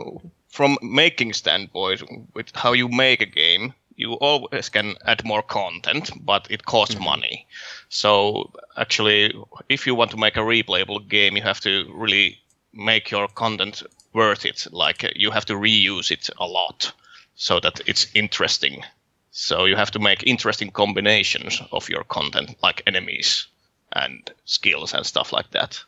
[0.50, 2.02] from making standpoint,
[2.34, 7.00] with how you make a game, you always can add more content, but it costs
[7.00, 7.46] money.
[7.90, 9.34] So actually,
[9.70, 12.38] if you want to make a replayable game, you have to really
[12.74, 13.84] make your content
[14.14, 14.68] worth it.
[14.72, 16.94] Like you have to reuse it a lot
[17.38, 18.84] so that it's interesting.
[19.32, 23.48] So you have to make interesting combinations of your content, like enemies
[23.94, 25.80] and skills and stuff like that.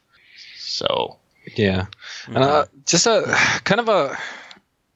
[0.58, 1.18] So
[1.56, 1.88] Yeah,
[2.28, 3.24] and uh, just a
[3.64, 4.18] kind of a,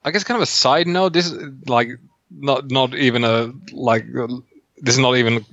[0.06, 1.14] I guess, kind of a side note.
[1.14, 1.90] This is like
[2.30, 4.06] not not even a like.
[4.84, 5.46] This is not even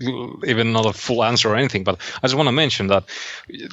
[0.44, 3.04] even not a full answer or anything, but I just want to mention that,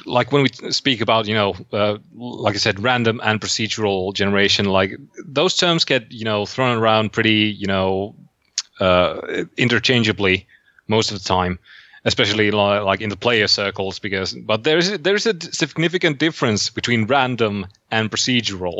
[0.06, 4.66] like when we speak about you know, uh, like I said, random and procedural generation,
[4.66, 4.92] like
[5.26, 8.14] those terms get you know thrown around pretty you know
[8.80, 10.46] uh, interchangeably
[10.86, 11.58] most of the time
[12.04, 16.70] especially li- like in the player circles because but there's there's a d- significant difference
[16.70, 18.78] between random and procedural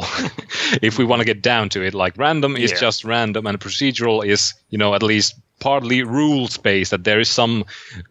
[0.82, 2.78] if we want to get down to it like random is Yeah.
[2.86, 7.28] just random and procedural is you know at least partly rules based that there is
[7.28, 7.64] some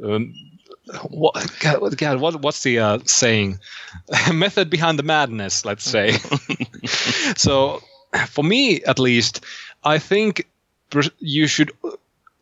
[0.04, 0.34] um,
[1.10, 1.36] what
[1.98, 3.60] God, what- what's the uh, saying?
[4.34, 6.18] Method behind the madness let's say.
[7.38, 7.82] So
[8.28, 9.43] for me at least
[9.84, 10.48] i think
[11.20, 11.72] you should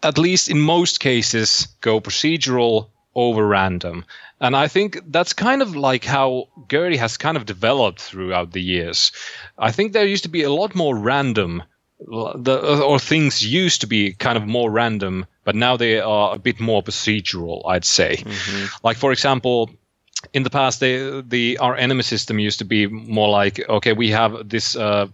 [0.04, 4.06] at least in most cases go procedural over random.
[4.40, 8.62] And i think that's kind of like how GURPS has kind of developed throughout the
[8.62, 9.12] years.
[9.58, 11.64] I think there used to be a lot more random
[12.00, 16.40] the, or things used to be kind of more random but now they are a
[16.40, 18.24] bit more procedural i'd say.
[18.84, 19.70] Like for example
[20.34, 24.10] in the past they, the our enemy system used to be more like okay we
[24.12, 25.08] have this uh,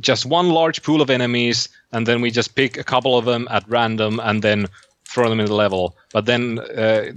[0.00, 3.46] just one large pool of enemies and then we just pick a couple of them
[3.50, 4.68] at random and then
[5.08, 5.96] throw them in the level.
[6.12, 7.12] But then uh,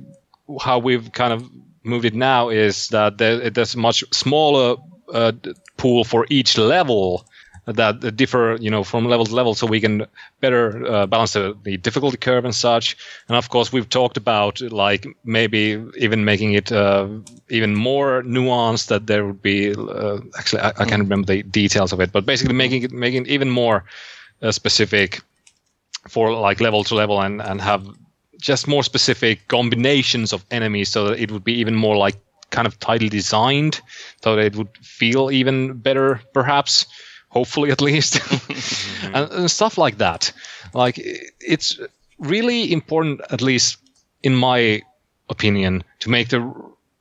[0.62, 1.50] how we've kind of
[1.84, 4.78] moved it now is that there, there's a much smaller
[5.14, 5.32] uh,
[5.78, 7.26] pool for each level
[7.74, 10.06] that differ, you know, from level to level, so we can
[10.42, 12.98] better uh, balance the, the difficulty curve and such.
[13.28, 17.08] And of course, we've talked about like maybe even making it uh,
[17.50, 18.88] even more nuanced.
[18.88, 22.26] That there would be uh, actually I, I can't remember the details of it, but
[22.26, 23.84] basically making it making it even more
[24.42, 25.22] uh, specific
[26.08, 27.86] for like level to level and and have
[28.42, 32.16] just more specific combinations of enemies, so that it would be even more like
[32.52, 33.82] kind of tightly designed,
[34.24, 36.86] so that it would feel even better, perhaps.
[37.30, 39.16] Hopefully, at least, mm-hmm.
[39.16, 40.32] and, and stuff like that.
[40.74, 40.96] Like
[41.40, 41.80] it's
[42.18, 43.78] really important, at least
[44.24, 44.82] in my
[45.30, 46.54] opinion, to make the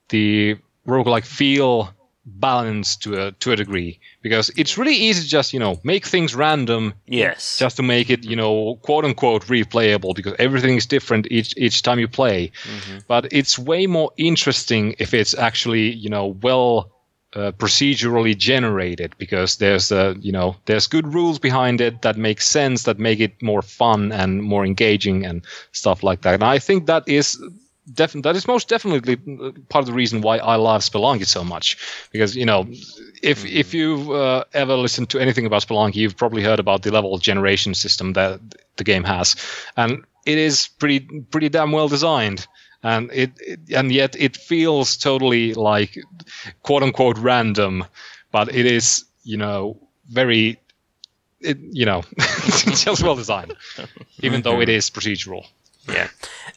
[0.09, 0.57] the
[0.87, 5.59] roguelike feel balanced to a to a degree because it's really easy to just you
[5.59, 10.35] know make things random yes just to make it you know quote unquote replayable because
[10.39, 12.99] everything is different each each time you play mm-hmm.
[13.09, 16.91] but it's way more interesting if it's actually you know well
[17.35, 22.41] uh, procedurally generated because there's uh, you know there's good rules behind it that make
[22.41, 26.59] sense that make it more fun and more engaging and stuff like that and i
[26.59, 27.39] think that is
[27.95, 29.17] Def- that is most definitely
[29.69, 31.79] part of the reason why I love Spelunky so much.
[32.13, 32.67] Because you know,
[33.23, 33.57] if mm-hmm.
[33.57, 37.17] if you've uh, ever listened to anything about Spelunky, you've probably heard about the level
[37.17, 38.41] generation system that
[38.77, 39.37] the game has,
[39.77, 41.01] and it is pretty
[41.31, 42.47] pretty damn well designed.
[42.83, 45.99] And it, it and yet it feels totally like
[46.63, 47.85] quote unquote random,
[48.31, 49.77] but it is you know
[50.09, 50.61] very
[51.41, 53.55] it you know just well designed,
[54.23, 55.45] even though it is procedural.
[55.89, 56.09] Yeah,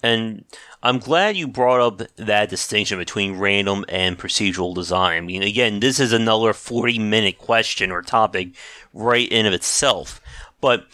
[0.03, 0.43] and
[0.84, 5.17] I'm glad you brought up that distinction between random and procedural design.
[5.17, 8.49] I mean, again, this is another 40 minute question or topic
[8.93, 10.19] right in of itself.
[10.59, 10.86] But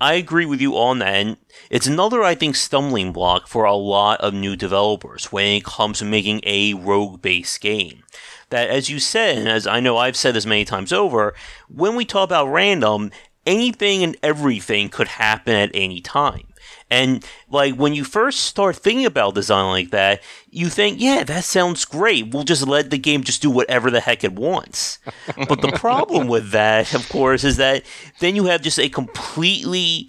[0.00, 1.14] I agree with you on that.
[1.14, 1.36] And
[1.70, 5.98] it's another, I think, stumbling block for a lot of new developers when it comes
[5.98, 8.02] to making a rogue based game.
[8.50, 11.34] That, as you said, and as I know I've said this many times over,
[11.68, 13.10] when we talk about random,
[13.46, 16.48] anything and everything could happen at any time.
[16.90, 21.44] And like when you first start thinking about design like that, you think, yeah, that
[21.44, 22.32] sounds great.
[22.32, 24.98] We'll just let the game just do whatever the heck it wants.
[25.48, 27.84] but the problem with that, of course, is that
[28.20, 30.08] then you have just a completely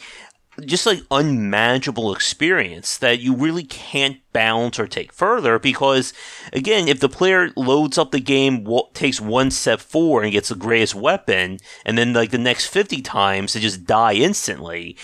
[0.62, 6.14] just like unmanageable experience that you really can't balance or take further because
[6.54, 10.56] again if the player loads up the game takes one step forward and gets the
[10.56, 14.98] greatest weapon and then like the next 50 times they just die instantly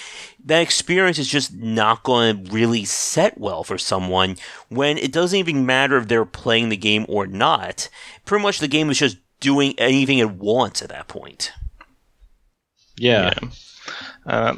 [0.45, 4.37] that experience is just not going to really set well for someone
[4.69, 7.89] when it doesn't even matter if they're playing the game or not
[8.25, 11.51] pretty much the game is just doing anything it wants at that point
[12.97, 13.49] yeah, yeah.
[14.25, 14.55] Uh,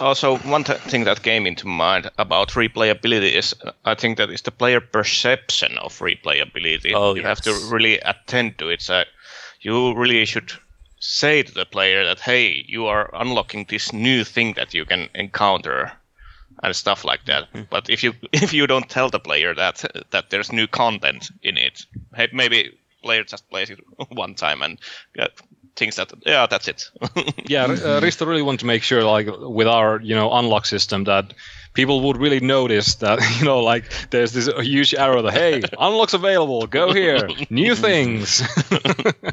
[0.00, 4.30] also one th- thing that came into mind about replayability is uh, I think that
[4.30, 6.92] is the player perception of replayability.
[6.94, 7.28] Oh, you yes.
[7.28, 8.82] have to really attend to it.
[8.82, 9.04] So
[9.60, 10.52] you really should
[11.02, 15.08] say to the player that hey, you are unlocking this new thing that you can
[15.14, 15.92] encounter
[16.62, 17.52] and stuff like that.
[17.52, 17.62] Mm-hmm.
[17.70, 21.56] But if you if you don't tell the player that that there's new content in
[21.56, 21.84] it,
[22.32, 23.80] maybe player just plays it
[24.10, 24.78] one time and
[25.76, 26.90] thinks that yeah that's it.
[27.48, 31.04] Yeah uh, risto really want to make sure like with our you know unlock system
[31.04, 31.34] that
[31.74, 36.14] people would really notice that you know like there's this huge arrow that hey unlocks
[36.14, 38.42] available go here new things.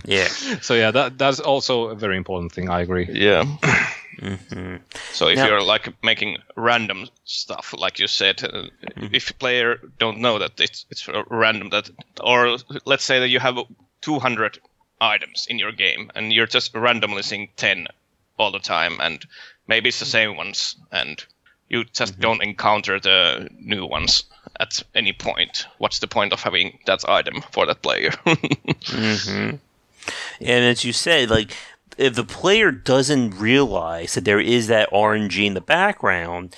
[0.05, 0.27] Yeah.
[0.61, 3.07] So yeah that that's also a very important thing i agree.
[3.11, 3.45] Yeah.
[4.19, 4.75] Mm-hmm.
[5.13, 9.15] so if now, you're like making random stuff like you said uh, mm-hmm.
[9.15, 11.89] if player don't know that it's it's random that
[12.21, 13.57] or let's say that you have
[14.01, 14.59] 200
[15.01, 17.87] items in your game, and you're just randomly seeing ten
[18.37, 19.25] all the time, and
[19.67, 21.23] maybe it's the same ones, and
[21.69, 22.21] you just mm-hmm.
[22.21, 24.23] don't encounter the new ones
[24.59, 25.65] at any point.
[25.77, 28.11] What's the point of having that item for that player?
[28.25, 29.55] mm-hmm.
[30.41, 31.51] And as you said, like
[31.97, 36.55] if the player doesn't realize that there is that RNG in the background,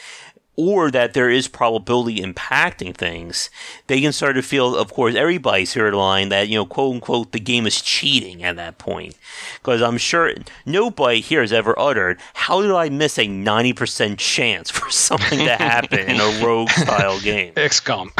[0.61, 3.49] or that there is probability impacting things,
[3.87, 7.31] they can start to feel, of course, everybody's heard line that, you know, quote unquote,
[7.31, 9.17] the game is cheating at that point.
[9.55, 10.31] Because I'm sure
[10.63, 15.55] nobody here has ever uttered, how did I miss a 90% chance for something to
[15.55, 17.55] happen in a rogue style game?
[17.55, 18.11] XCOM.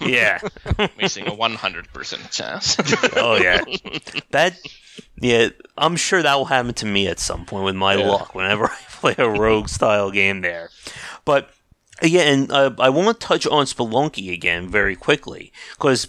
[0.08, 0.40] yeah.
[0.98, 2.76] Missing a 100% chance.
[3.16, 3.62] oh, yeah.
[4.30, 4.58] That,
[5.20, 8.08] yeah, I'm sure that will happen to me at some point with my yeah.
[8.08, 10.70] luck whenever I play a rogue style game there.
[11.24, 11.50] But
[12.00, 16.08] again, uh, I want to touch on Spelunky again very quickly because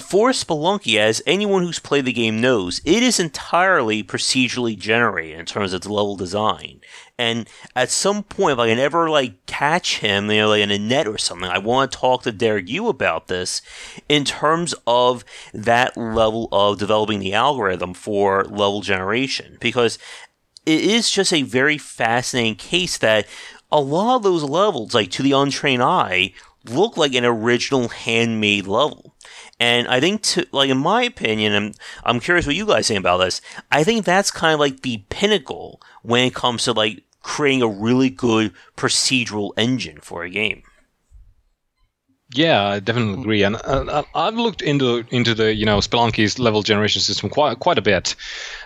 [0.00, 5.46] for Spelunky, as anyone who's played the game knows, it is entirely procedurally generated in
[5.46, 6.80] terms of the level design.
[7.18, 10.70] And at some point, if I can ever like catch him, you know, like in
[10.70, 13.62] a net or something, I want to talk to Derek Yu about this
[14.10, 15.24] in terms of
[15.54, 19.98] that level of developing the algorithm for level generation, because
[20.66, 23.26] it is just a very fascinating case that
[23.70, 26.32] a lot of those levels, like to the untrained eye,
[26.64, 29.14] look like an original handmade level.
[29.60, 33.00] And I think, to, like in my opinion, and I'm curious what you guys think
[33.00, 33.40] about this.
[33.72, 37.68] I think that's kind of like the pinnacle when it comes to like creating a
[37.68, 40.62] really good procedural engine for a game.
[42.34, 46.62] Yeah, I definitely agree, and uh, I've looked into into the you know Spelunky's level
[46.62, 48.14] generation system quite quite a bit,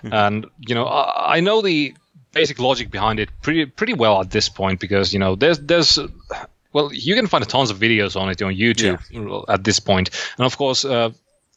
[0.02, 0.12] mm-hmm.
[0.12, 1.94] and you know I, I, know the
[2.32, 5.98] basic logic behind it pretty pretty well at this point because you know there's there's
[6.72, 9.54] well you can find tons of videos on it on YouTube yeah.
[9.54, 10.84] at this point, and of course.
[10.84, 11.10] Uh,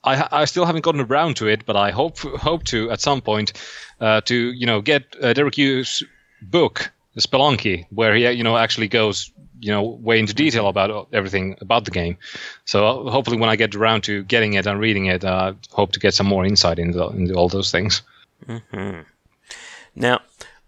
[0.07, 3.21] I, I still haven't gotten around to it, but I hope hope to at some
[3.21, 3.53] point
[3.99, 6.03] uh, to you know get uh, Derek Yu's
[6.43, 11.57] book Spelunky, where he you know actually goes you know way into detail about everything
[11.61, 12.17] about the game.
[12.65, 15.53] So uh, hopefully, when I get around to getting it and reading it, I uh,
[15.71, 18.01] hope to get some more insight into, into all those things.
[18.47, 19.01] Mm-hmm.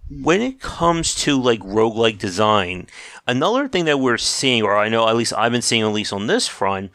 [0.10, 2.88] When it comes to like roguelike design,
[3.28, 6.14] another thing that we're seeing, or I know at least I've been seeing at least
[6.14, 6.92] on this front,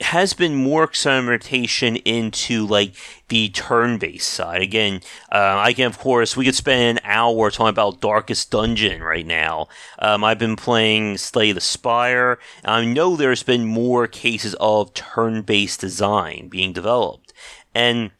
[0.00, 2.94] has been more experimentation into like
[3.28, 4.62] the turn-based side.
[4.62, 9.02] Again, uh, I can of course we could spend an hour talking about Darkest Dungeon
[9.02, 9.68] right now.
[9.98, 12.38] Um, I've been playing Slay the Spire.
[12.64, 17.34] I know there's been more cases of turn-based design being developed,
[17.74, 18.10] and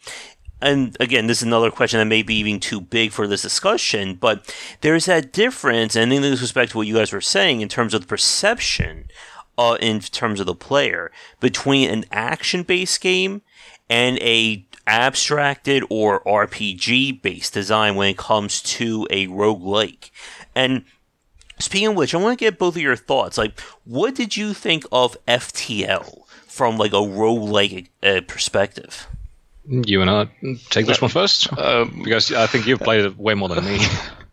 [0.61, 4.15] and again, this is another question that may be even too big for this discussion,
[4.15, 7.69] but there's that difference, and in this back to what you guys were saying in
[7.69, 9.09] terms of the perception
[9.57, 13.43] uh, in terms of the player between an action-based game
[13.91, 20.11] and a abstracted or RPG based design when it comes to a roguelike.
[20.55, 20.85] And
[21.59, 23.37] speaking of which, I want to get both of your thoughts.
[23.37, 29.07] Like, what did you think of FTL from like a roguelike uh, perspective?
[29.69, 30.29] You and I
[30.71, 33.81] take this one first, um, because I think you've played it way more than me.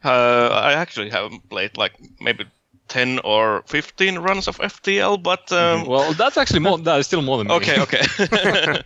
[0.06, 2.46] Uh, I actually haven't played like maybe
[2.90, 5.90] 10 or 15 runs of FTL, but um, mm-hmm.
[5.90, 6.78] well, that's actually more.
[6.78, 7.56] That is still more than me.
[7.56, 8.04] Okay, okay.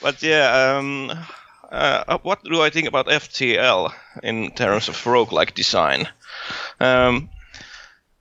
[0.00, 1.10] but yeah, um,
[1.72, 3.92] uh, what do I think about FTL
[4.22, 6.08] in terms of roguelike design?
[6.78, 7.30] Um,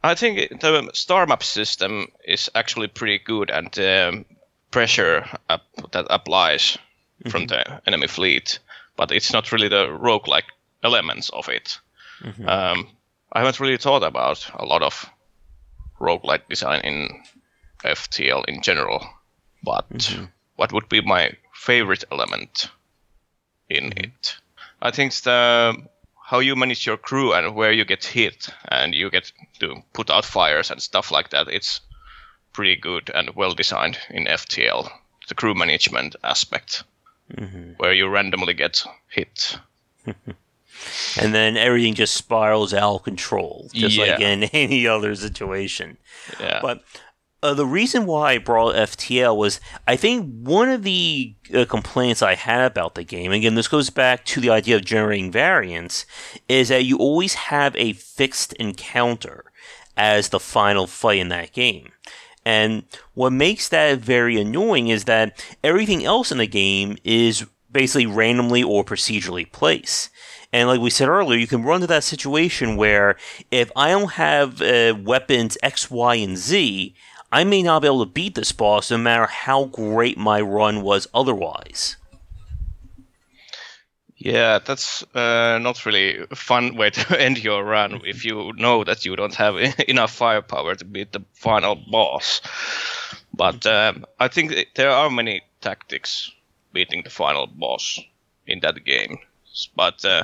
[0.03, 4.25] I think the star map system is actually pretty good, and the
[4.71, 5.61] pressure up,
[5.91, 6.79] that applies
[7.19, 7.29] mm-hmm.
[7.29, 8.59] from the enemy fleet,
[8.95, 10.49] but it's not really the roguelike
[10.83, 11.79] elements of it.
[12.21, 12.47] Mm-hmm.
[12.47, 12.87] Um,
[13.31, 15.09] I haven't really thought about a lot of
[15.99, 17.23] roguelike design in
[17.83, 19.07] FTL in general,
[19.63, 20.25] but mm-hmm.
[20.55, 22.69] what would be my favorite element
[23.69, 24.05] in mm-hmm.
[24.05, 24.37] it?
[24.81, 25.75] I think the
[26.29, 30.11] how you manage your crew and where you get hit and you get to put
[30.11, 31.47] out fires and stuff like that.
[31.47, 31.81] It's
[32.53, 34.91] pretty good and well designed in FTL.
[35.27, 36.83] The crew management aspect,
[37.33, 37.71] mm-hmm.
[37.77, 39.57] where you randomly get hit.
[40.05, 44.05] and then everything just spirals out of control, just yeah.
[44.05, 45.97] like in any other situation.
[46.39, 46.59] Yeah.
[46.61, 46.83] But
[47.41, 52.21] uh, the reason why I brought FTL was I think one of the uh, complaints
[52.21, 56.05] I had about the game, again, this goes back to the idea of generating variants,
[56.47, 59.45] is that you always have a fixed encounter
[59.95, 61.91] as the final fight in that game.
[62.45, 62.83] And
[63.13, 68.63] what makes that very annoying is that everything else in the game is basically randomly
[68.63, 70.09] or procedurally placed.
[70.51, 73.17] And like we said earlier, you can run to that situation where
[73.51, 76.95] if I don't have uh, weapons X, Y, and Z,
[77.31, 80.81] I may not be able to beat this boss no matter how great my run
[80.81, 81.97] was otherwise.
[84.19, 88.83] Yeah, that's uh, not really a fun way to end your run if you know
[88.83, 89.55] that you don't have
[89.87, 92.41] enough firepower to beat the final boss.
[93.33, 96.31] But um, I think there are many tactics
[96.73, 97.99] beating the final boss
[98.45, 99.19] in that game.
[99.75, 100.23] But uh,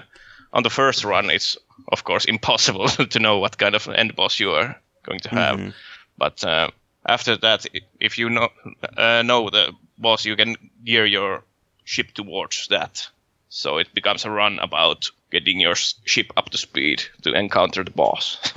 [0.51, 4.39] on the first run, it's of course impossible to know what kind of end boss
[4.39, 5.57] you are going to have.
[5.57, 5.69] Mm-hmm.
[6.17, 6.69] But uh,
[7.05, 7.65] after that,
[8.01, 8.49] if you know
[8.97, 11.43] uh, know the boss, you can gear your
[11.85, 13.07] ship towards that.
[13.55, 17.91] So it becomes a run about getting your ship up to speed to encounter the
[17.91, 18.37] boss.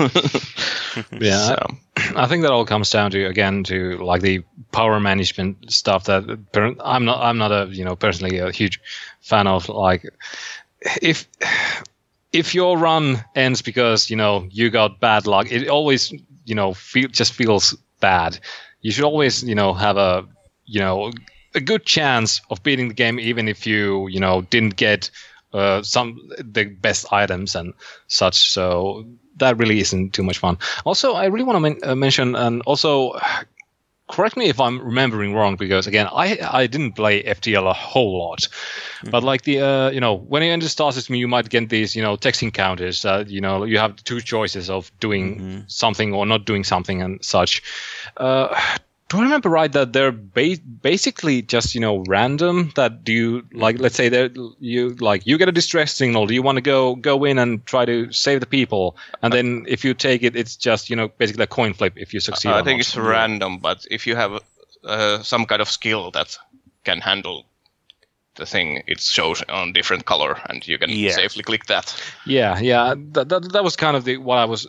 [1.20, 1.66] yeah, so.
[2.16, 4.42] I think that all comes down to again to like the
[4.72, 6.24] power management stuff that
[6.80, 8.80] I'm not I'm not a you know personally a huge
[9.20, 10.04] fan of like
[11.00, 11.28] if
[12.32, 16.12] if your run ends because you know you got bad luck, it always
[16.44, 18.40] you know feel just feels bad.
[18.80, 20.26] You should always you know have a
[20.66, 21.12] you know
[21.54, 25.10] a good chance of beating the game even if you you know didn't get
[25.52, 27.72] uh, some the best items and
[28.08, 28.50] such.
[28.50, 30.58] So that really isn't too much fun.
[30.84, 33.18] Also, I really want to men- uh, mention and also
[34.08, 38.18] correct me if I'm remembering wrong because again, I I didn't play FTL a whole
[38.18, 39.10] lot, mm-hmm.
[39.10, 41.96] but like the uh, you know when you enter Star System, you might get these
[41.96, 43.04] you know text encounters.
[43.04, 45.60] Uh, you know you have two choices of doing mm-hmm.
[45.66, 47.62] something or not doing something and such.
[48.16, 48.48] Uh,
[49.08, 52.72] do I remember right that they're ba- basically just you know random?
[52.76, 53.78] That do you like?
[53.78, 56.26] Let's say that you like you get a distress signal.
[56.26, 58.96] Do you want to go go in and try to save the people?
[59.22, 62.12] And then if you take it, it's just you know basically a coin flip if
[62.12, 62.50] you succeed.
[62.50, 62.80] I think not.
[62.80, 64.42] it's random, but if you have
[64.84, 66.36] uh, some kind of skill that
[66.84, 67.44] can handle
[68.34, 71.10] the thing it shows on different color, and you can Yeah.
[71.12, 71.92] safely click that.
[72.24, 72.94] Yeah, yeah.
[73.12, 74.66] That, that, that was kind of the what I was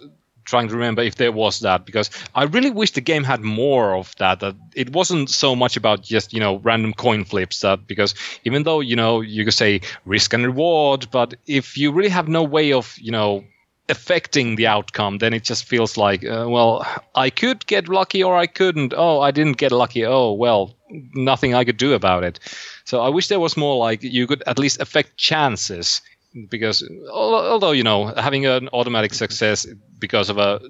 [0.49, 3.95] trying to remember if there was that because I really wish the game had more
[3.95, 4.39] of that.
[4.39, 7.61] That it wasn't so much about just you know random coin flips.
[7.61, 11.91] That because even though you know you could say risk and reward, but if you
[11.91, 13.43] really have no way of you know
[13.87, 16.85] affecting the outcome, then it just feels like uh, well
[17.15, 18.93] I could get lucky or I couldn't.
[18.95, 20.05] Oh, I didn't get lucky.
[20.05, 20.75] Oh well,
[21.13, 22.39] nothing I could do about it.
[22.85, 26.01] So I wish there was more like you could at least affect chances
[26.49, 29.67] because although you know having an automatic success
[29.97, 30.61] because of a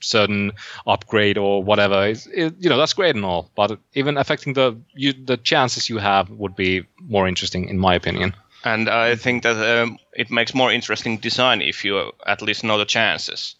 [0.00, 0.52] certain
[0.86, 4.76] upgrade or whatever is it, you know that's great and all but even affecting the
[4.94, 8.34] you, the chances you have would be more interesting in my opinion.
[8.64, 12.76] And I think that um, it makes more interesting design if you at least know
[12.76, 13.54] the chances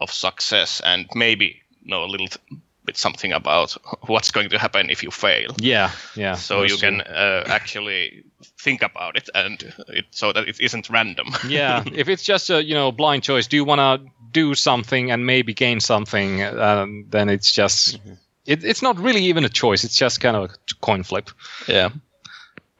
[0.00, 3.72] of success and maybe know a little th- bit something about
[4.08, 5.50] what's going to happen if you fail.
[5.62, 8.24] yeah yeah So you that's can uh, actually
[8.62, 11.26] think about it and it, so that it isn't random.
[11.48, 15.10] yeah if it's just a you know blind choice do you want to do something
[15.12, 17.98] and maybe gain something um, then it's just
[18.46, 21.30] it, it's not really even a choice it's just kind of a coin flip
[21.68, 21.90] Yeah.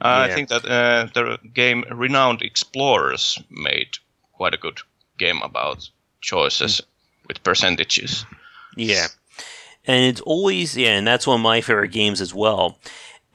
[0.01, 0.35] I Yeah.
[0.35, 3.99] think that uh, the game Renowned Explorers made
[4.37, 4.81] quite a good
[5.19, 5.91] game about
[6.21, 6.83] choices
[7.29, 8.27] with percentages.
[8.77, 9.07] Yeah.
[9.87, 12.79] And it's always, yeah, and that's one of my favorite games as well.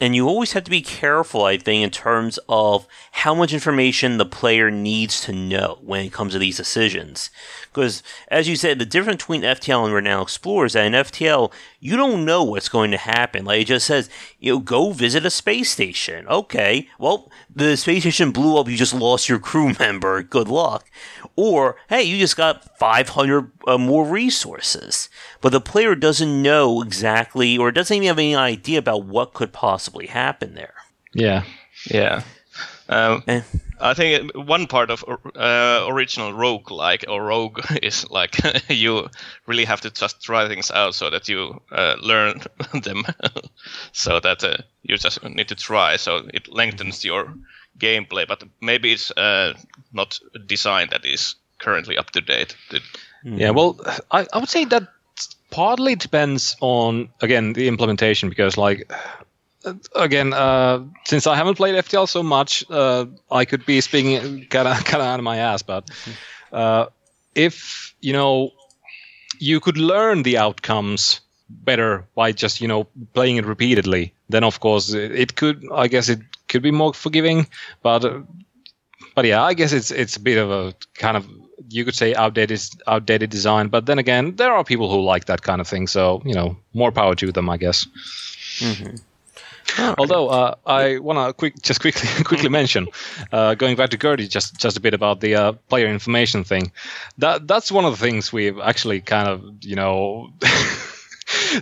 [0.02, 4.18] And you always have to be careful, I think, in terms of how much information
[4.18, 7.30] the player needs to know when it comes to these decisions.
[7.72, 11.96] Because, as you said, the difference between FTL and Renowned Explorers, that in FTL, you
[11.96, 13.46] don't know what's going to happen.
[13.46, 14.10] Like it just says,
[14.40, 16.28] you know, go visit a space station.
[16.28, 20.24] Okay, well, the space station blew up, you just lost your crew member.
[20.24, 20.90] Good luck.
[21.36, 25.10] Or, hey, you just got 500 uh, more resources.
[25.42, 29.54] But the player doesn't know exactly, or doesn't even have any idea about what could
[29.54, 30.74] possibly happen there.
[31.14, 31.44] yeah
[31.90, 32.24] Yeah.
[32.90, 33.42] Um, Eh.
[33.80, 38.36] I think one part of uh, original rogue like or rogue is like
[38.70, 39.08] you
[39.46, 42.42] really have to just try things out so that you uh, learn
[42.84, 43.06] them,
[43.92, 45.98] so that uh, you just need to try.
[45.98, 47.34] So it lengthens your
[47.78, 49.54] gameplay, but maybe it's uh,
[49.94, 52.56] not a design that is currently up to date.
[53.24, 53.80] Yeah, well,
[54.12, 54.88] I, I would say that
[55.52, 58.92] partly depends on again the implementation because like
[59.96, 64.68] again uh, since I haven't played FTL so much, uh, I could be speaking kind
[64.68, 65.90] of kind of out of my ass, but
[66.52, 66.88] uh,
[67.36, 68.52] if you know
[69.40, 74.60] you could learn the outcomes better by just you know playing it repeatedly, then of
[74.60, 77.48] course it, could I guess it could be more forgiving,
[77.82, 78.06] but.
[78.06, 78.22] Uh,
[79.16, 81.28] but yeah, I guess it's it's a bit of a kind of
[81.70, 83.68] you could say outdated outdated design.
[83.68, 85.88] But then again, there are people who like that kind of thing.
[85.88, 87.86] So you know, more power to them, I guess.
[89.98, 92.88] Although uh, I want to quick just quickly quickly mention,
[93.32, 96.72] uh, going back to Gertie, just just a bit about the uh, player information thing.
[97.18, 100.34] That that's one of the things we've actually kind of you know.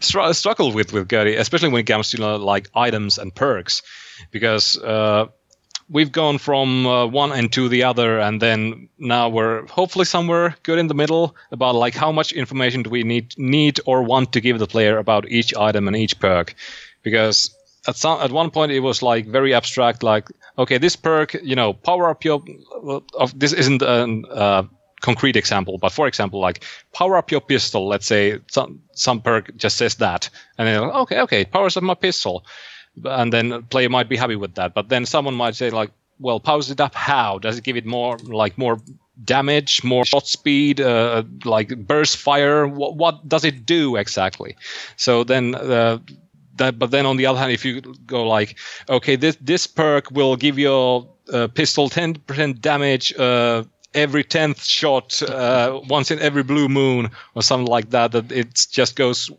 [0.01, 3.33] str- struggled with with Gertie, especially when it comes to you know, like items and
[3.35, 3.81] perks,
[4.31, 5.27] because uh,
[5.89, 10.55] we've gone from uh, one end to the other and then now we're hopefully somewhere
[10.63, 14.33] good in the middle about like how much information do we need need or want
[14.33, 16.55] to give the player about each item and each perk
[17.03, 17.55] because
[17.87, 21.55] at some at one point it was like very abstract like okay this perk you
[21.55, 22.43] know power up your
[23.13, 24.63] of this isn't an uh,
[25.01, 26.63] concrete example but for example like
[26.93, 31.19] power up your pistol let's say some some perk just says that and then okay
[31.21, 32.43] okay powers up my pistol
[33.05, 34.73] and then player might be happy with that.
[34.73, 37.37] But then someone might say like, well, powers it up how?
[37.39, 38.79] Does it give it more like more
[39.23, 42.67] damage, more shot speed, uh, like burst fire?
[42.67, 44.55] What, what does it do exactly?
[44.95, 45.55] So then.
[45.55, 45.99] Uh,
[46.57, 48.57] that, but then on the other hand, if you go like,
[48.89, 53.63] okay, this this perk will give your uh, pistol 10% damage uh,
[53.93, 58.67] every 10th shot uh, once in every blue moon or something like that, that it
[58.71, 59.29] just goes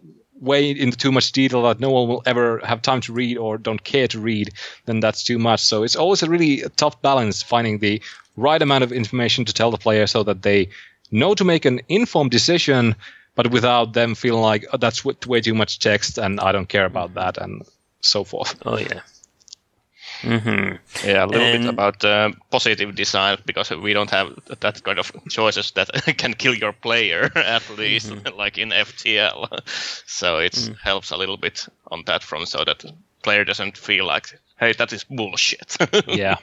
[0.41, 3.59] way into too much detail that no one will ever have time to read or
[3.59, 4.51] don't care to read,
[4.87, 5.61] then that's too much.
[5.61, 8.01] So it's always a really tough balance finding the
[8.37, 10.69] right amount of information to tell the player so that they
[11.11, 12.95] know to make an informed decision,
[13.39, 16.87] but without them feeling like oh, that's way too much text and I don't care
[16.87, 17.63] about that and
[18.01, 18.57] so forth.
[18.67, 19.01] Oh, yeah.
[20.23, 21.07] Mm-hmm.
[21.09, 24.99] Yeah, a little And- bit about uh, positive design because we don't have that kind
[24.99, 25.89] of choices that
[26.19, 29.47] can kill your player at least, like in FTL.
[30.07, 32.85] so it helps a little bit on that front, so that
[33.23, 35.77] player doesn't feel like, hey, that is bullshit.
[36.09, 36.39] Yeah.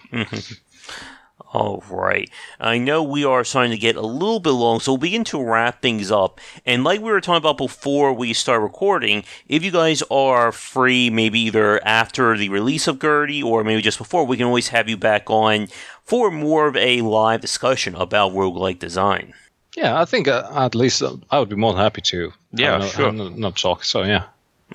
[1.56, 2.30] All right.
[2.60, 5.42] I know we are starting to get a little bit long, so we'll begin to
[5.42, 6.42] wrap things up.
[6.66, 11.10] And like we were talking about before we start recording, if you guys are free,
[11.10, 14.90] maybe either after the release of Gertie or maybe just before, we can always have
[14.90, 15.70] you back on
[16.04, 19.34] for more of a live discussion about roguelike design.
[19.78, 22.34] Yeah, I think uh, at least uh, I would be more than happy to.
[22.52, 23.14] Yeah, uh, sure.
[23.14, 23.86] Not, not talk.
[23.86, 24.26] So yeah.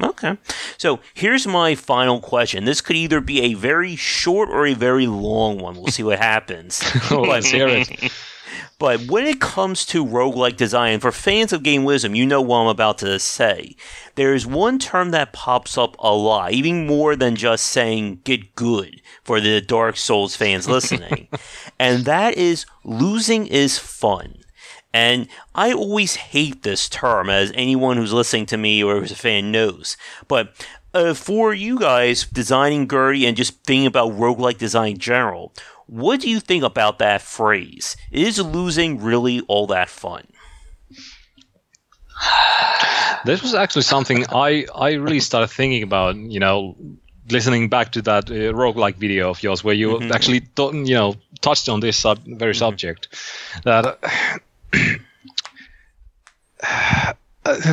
[0.01, 0.39] Okay.
[0.79, 2.65] So here's my final question.
[2.65, 5.77] This could either be a very short or a very long one.
[5.77, 6.83] We'll see what happens.
[7.11, 8.13] oh, let's hear it.
[8.81, 12.61] But when it comes to roguelike design, for fans of Game Wisdom, you know what
[12.61, 13.77] I'm about to say.
[14.15, 18.55] There is one term that pops up a lot, even more than just saying get
[18.55, 21.29] good for the Dark Souls fans listening.
[21.79, 24.37] and that is losing is fun.
[24.93, 29.17] And I always hate this term, as anyone who's listening to me or who's a
[29.17, 29.97] fan knows.
[30.27, 30.53] But
[30.93, 35.53] uh, for you guys designing Gertie and just thinking about roguelike design in general,
[35.87, 37.97] what do you think about that phrase?
[38.11, 40.27] Is losing really all that fun?
[43.25, 46.77] This was actually something I, I really started thinking about, you know,
[47.29, 50.11] listening back to that uh, roguelike video of yours where you Mhm.
[50.13, 50.43] actually,
[50.87, 53.09] you know, touched on this sub- very subject.
[53.65, 53.99] That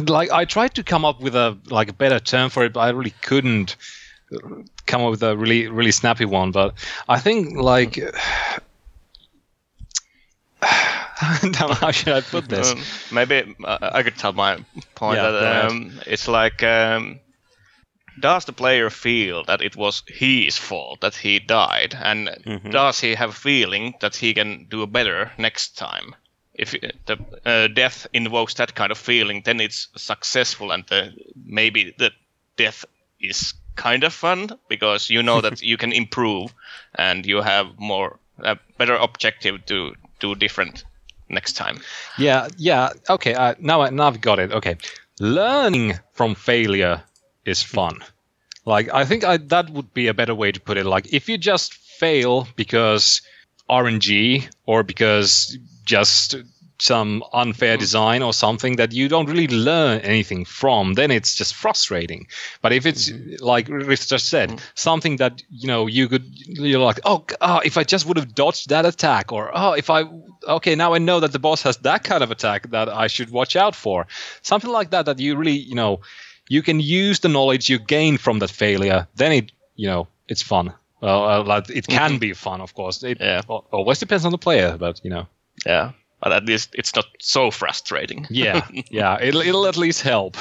[0.07, 2.80] like I tried to come up with a like a better term for it, but
[2.82, 3.76] I really couldn't
[4.86, 6.52] come up with a really really snappy one.
[6.52, 6.74] But
[7.07, 7.98] I think like
[10.61, 12.72] how should I put this?
[12.72, 14.57] Um, maybe uh, I could tell my
[14.95, 17.19] point Yeah, that um, it's like um,
[18.19, 22.72] does the player feel that it was his fault that he died, and Mhm.
[22.72, 26.15] does he have a feeling that he can do better next time?
[26.57, 31.13] If uh, the uh, death invokes that kind of feeling, then it's successful, and the,
[31.45, 32.11] maybe the
[32.57, 32.85] death
[33.19, 36.53] is kind of fun because you know that you can improve
[36.95, 40.84] and you have more a better objective to do different
[41.29, 41.79] next time.
[42.17, 42.89] Yeah, yeah.
[43.09, 44.51] Okay, uh, now I now I've got it.
[44.51, 44.77] Okay,
[45.19, 47.03] learning from failure
[47.45, 48.03] is fun.
[48.65, 50.85] Like I think I, that would be a better way to put it.
[50.85, 53.21] Like if you just fail because
[53.69, 55.57] RNG or because
[55.88, 56.35] just
[56.80, 57.80] some unfair hmm.
[57.80, 62.27] design or something that you don't really learn anything from, then it's just frustrating.
[62.61, 63.35] But if it's hmm.
[63.39, 64.57] like Riff just said, hmm.
[64.76, 68.35] something that you know you could, you're like, oh, oh, if I just would have
[68.35, 70.03] dodged that attack, or oh, if I,
[70.47, 73.31] okay, now I know that the boss has that kind of attack that I should
[73.31, 74.07] watch out for,
[74.41, 75.05] something like that.
[75.05, 76.01] That you really, you know,
[76.47, 79.07] you can use the knowledge you gain from that failure.
[79.15, 80.73] Then it, you know, it's fun.
[81.01, 83.03] Well, uh, it can be fun, of course.
[83.03, 83.41] It Yeah.
[83.47, 85.27] always depends on the player, but you know.
[85.65, 88.25] Yeah, but at least it's not so frustrating.
[88.31, 90.38] Yeah, yeah, it'll it'll at least help.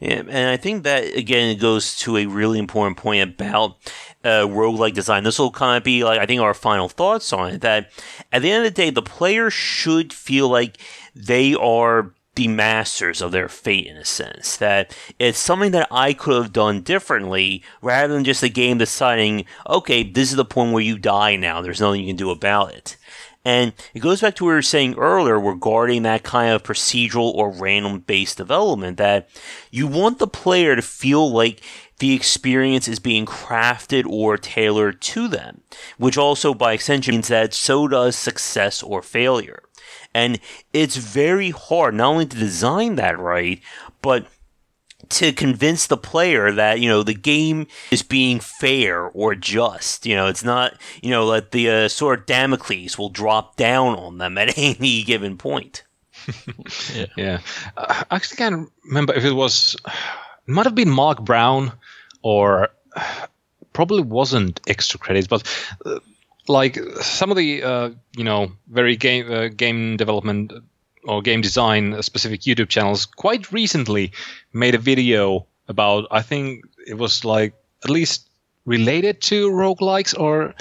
[0.00, 3.76] Yeah, and I think that again it goes to a really important point about
[4.24, 5.22] uh, roguelike design.
[5.22, 7.60] This will kind of be like I think our final thoughts on it.
[7.60, 7.92] That
[8.32, 10.78] at the end of the day, the player should feel like
[11.14, 14.56] they are the masters of their fate in a sense.
[14.56, 19.44] That it's something that I could have done differently rather than just the game deciding,
[19.68, 21.60] okay, this is the point where you die now.
[21.60, 22.96] There's nothing you can do about it.
[23.44, 27.34] And it goes back to what we were saying earlier regarding that kind of procedural
[27.34, 29.28] or random based development that
[29.70, 31.60] you want the player to feel like
[31.98, 35.62] the experience is being crafted or tailored to them,
[35.98, 39.62] which also by extension means that so does success or failure.
[40.14, 40.40] And
[40.72, 43.60] it's very hard not only to design that right,
[44.02, 44.26] but
[45.08, 50.06] to convince the player that you know the game is being fair or just.
[50.06, 53.96] You know, it's not you know that the uh, sword of Damocles will drop down
[53.96, 55.84] on them at any given point.
[57.16, 57.40] Yeah,
[57.76, 59.76] uh, I actually can't remember if it was.
[60.44, 61.70] It might have been Mark Brown,
[62.22, 62.70] or
[63.72, 65.46] probably wasn't extra credits, but
[65.86, 66.00] uh,
[66.48, 70.52] like some of the uh, you know very game uh, game development
[71.04, 74.12] or game design specific YouTube channels quite recently
[74.52, 76.06] made a video about.
[76.10, 77.54] I think it was like
[77.84, 78.28] at least
[78.64, 80.54] related to roguelikes or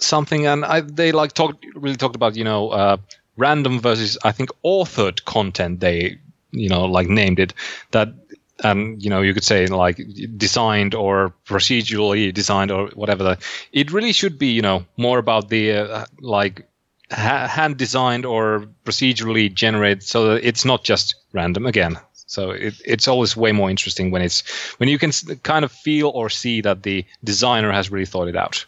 [0.00, 2.96] something, and I, they like talked really talked about you know uh,
[3.36, 5.80] random versus I think authored content.
[5.80, 6.18] They
[6.50, 7.54] you know like named it
[7.92, 8.14] that
[8.62, 10.00] and you know you could say like
[10.36, 13.36] designed or procedurally designed or whatever
[13.72, 16.66] it really should be you know more about the uh, like
[17.10, 22.74] ha- hand designed or procedurally generated so that it's not just random again so it,
[22.84, 24.42] it's always way more interesting when it's
[24.78, 25.12] when you can
[25.42, 28.64] kind of feel or see that the designer has really thought it out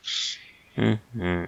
[0.77, 1.45] Mm-hmm.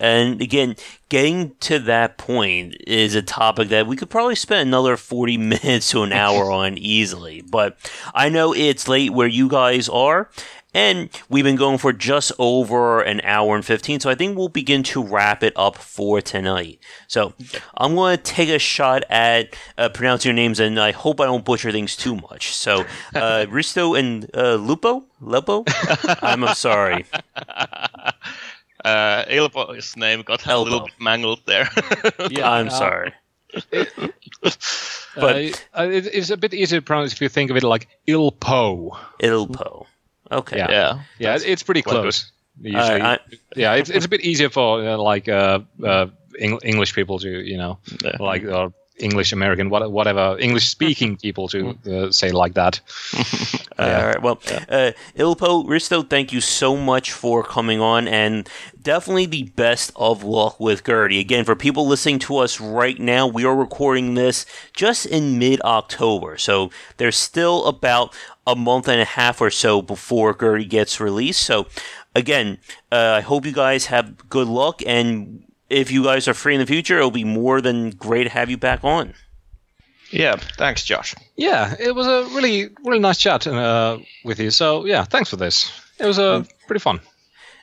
[0.00, 0.76] And again,
[1.08, 5.90] getting to that point is a topic that we could probably spend another 40 minutes
[5.90, 7.42] to an hour on easily.
[7.42, 7.76] But
[8.14, 10.30] I know it's late where you guys are.
[10.74, 14.50] And we've been going for just over an hour and 15, so I think we'll
[14.50, 16.78] begin to wrap it up for tonight.
[17.06, 17.32] So
[17.76, 21.24] I'm going to take a shot at uh, pronouncing your names, and I hope I
[21.24, 22.54] don't butcher things too much.
[22.54, 22.82] So,
[23.14, 25.06] uh, Risto and uh, Lupo?
[25.22, 25.64] Lupo?
[26.22, 27.06] I'm, I'm sorry.
[28.88, 31.68] Uh, Ilpo's name got a little bit mangled there.
[32.30, 33.12] Yeah, I'm uh, sorry.
[35.14, 35.34] But
[35.76, 38.96] uh, it, it's a bit easier to pronounce if you think of it like Ilpo.
[39.20, 39.86] Ilpo.
[40.30, 40.56] Okay.
[40.58, 40.70] Yeah.
[40.70, 41.00] yeah.
[41.18, 42.30] Yeah, it- it's pretty close.
[42.60, 43.18] Usually, I-
[43.56, 46.06] yeah, it's, it's a bit easier for uh, like uh, uh,
[46.38, 48.16] Eng- English people to you know Yeah.
[48.20, 52.80] like or English American whatever English speaking people to uh, say like that.
[53.78, 54.20] All right.
[54.20, 58.48] Well, uh, Ilpo, Risto, thank you so much for coming on, and
[58.82, 61.20] definitely the best of luck with Gertie.
[61.20, 65.60] Again, for people listening to us right now, we are recording this just in mid
[65.62, 68.14] October, so there's still about
[68.46, 71.42] a month and a half or so before Gertie gets released.
[71.42, 71.66] So,
[72.14, 72.58] again,
[72.90, 76.60] uh, I hope you guys have good luck, and if you guys are free in
[76.60, 79.14] the future, it'll be more than great to have you back on.
[80.10, 81.14] Yeah, thanks, Josh.
[81.36, 84.50] Yeah, it was a really really nice chat uh, with you.
[84.50, 85.70] So yeah, thanks for this.
[85.98, 87.00] It was uh, pretty fun.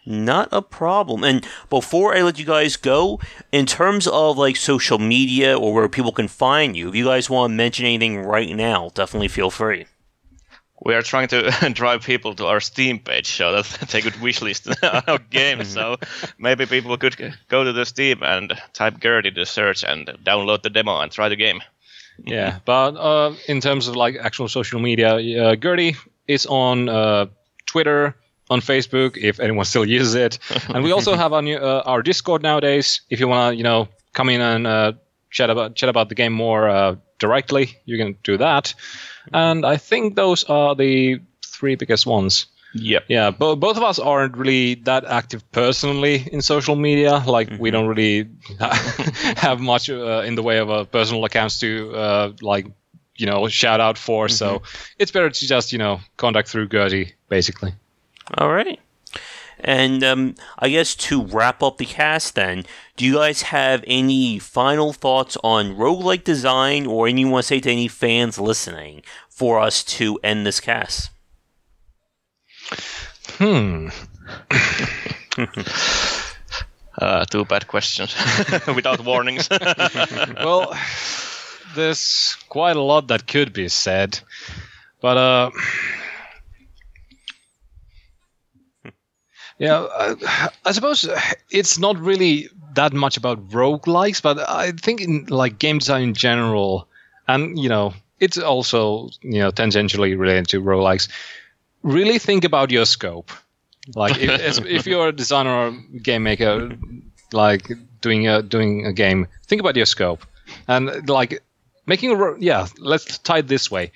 [0.06, 1.24] Not a problem.
[1.24, 3.20] And before I let you guys go,
[3.52, 7.30] in terms of like social media or where people can find you, if you guys
[7.30, 9.88] want to mention anything right now, definitely feel free.
[10.84, 14.76] We are trying to drive people to our Steam page so that they could wishlist
[15.08, 15.64] our game.
[15.64, 15.98] so
[16.38, 17.16] maybe people could
[17.48, 21.30] go to the Steam and type Gertie to search and download the demo and try
[21.30, 21.62] the game.
[22.24, 25.96] Yeah, but uh, in terms of like actual social media, uh, Gertie
[26.28, 27.26] is on uh,
[27.66, 28.16] Twitter,
[28.50, 30.40] on Facebook, if anyone still uses it,
[30.70, 33.02] and we also have our new, uh, our Discord nowadays.
[33.10, 34.94] If you want to, you know, come in and uh,
[35.30, 38.74] chat about chat about the game more uh, directly, you can do that.
[39.34, 42.48] And I think those are the three biggest ones.
[42.78, 47.24] Yeah, Yeah, bo- both of us aren't really that active personally in social media.
[47.26, 48.28] Like we don't really
[49.38, 52.68] have much uh, in the way of uh, personal accounts to uh, like
[53.16, 54.28] you know shout out for.
[54.28, 54.62] So
[55.00, 57.74] it's better to just you know contact through Gertie basically.
[58.38, 58.80] All right.
[59.60, 62.66] And um, I guess to wrap up the cast, then,
[62.98, 67.48] do you guys have any final thoughts on roguelike design or any you want to
[67.48, 71.10] say to any fans listening for us to end this cast?
[73.38, 73.90] Hmm.
[76.98, 78.16] Uh, two bad questions
[78.76, 79.50] without warnings.
[80.38, 80.74] well,
[81.76, 84.18] there's quite a lot that could be said,
[85.02, 85.52] but uh,
[89.58, 91.08] yeah, I, I suppose
[91.50, 96.14] it's not really that much about roguelikes, but I think in like game design in
[96.14, 96.88] general,
[97.28, 101.10] and you know, it's also you know tangentially related to roguelikes.
[101.84, 103.32] Really think about your scope.
[103.96, 105.72] Like if, if you're a designer or
[106.02, 106.76] game maker,
[107.32, 107.72] like
[108.02, 110.26] doing a doing a game, think about your scope
[110.68, 111.44] and like
[111.86, 112.68] making a ro- yeah.
[112.80, 113.92] Let's tie it this way.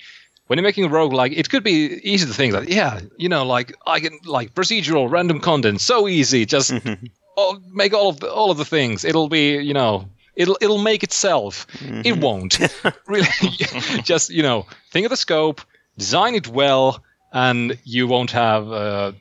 [0.50, 3.44] When you're making a roguelike, it could be easy to think that yeah, you know,
[3.44, 6.44] like I can like procedural random content, so easy.
[6.44, 6.74] Just
[7.36, 9.04] all, make all of the, all of the things.
[9.04, 10.08] It'll be you know.
[10.34, 11.68] It'll it'll make itself.
[11.80, 12.58] It won't.
[13.06, 13.28] really,
[14.02, 15.60] just you know, think of the scope,
[15.96, 19.12] design it well, and you won't have uh,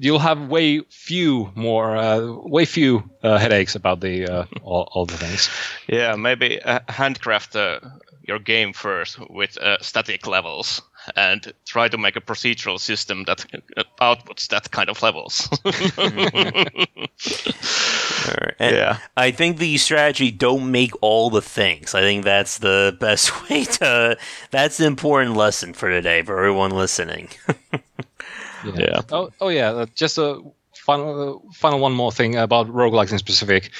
[0.00, 5.06] you'll have way few more uh, way few uh, headaches about the uh, all, all
[5.06, 5.48] the things.
[5.86, 7.78] yeah, maybe uh, handcraft uh,
[8.26, 10.82] your game first with uh, static levels
[11.14, 13.46] and try to make a procedural system that
[13.76, 15.48] uh, outputs that kind of levels.
[18.28, 18.54] All right.
[18.58, 18.98] And Yeah.
[19.16, 21.94] I think the strategy don't make all the things.
[21.94, 24.16] I think that's the best way to.
[24.50, 27.28] That's the important lesson for today for everyone listening.
[28.64, 29.02] yeah.
[29.12, 30.40] Oh oh yeah, uh, just a
[30.74, 33.70] final uh, final one more thing about roguelikes in specific.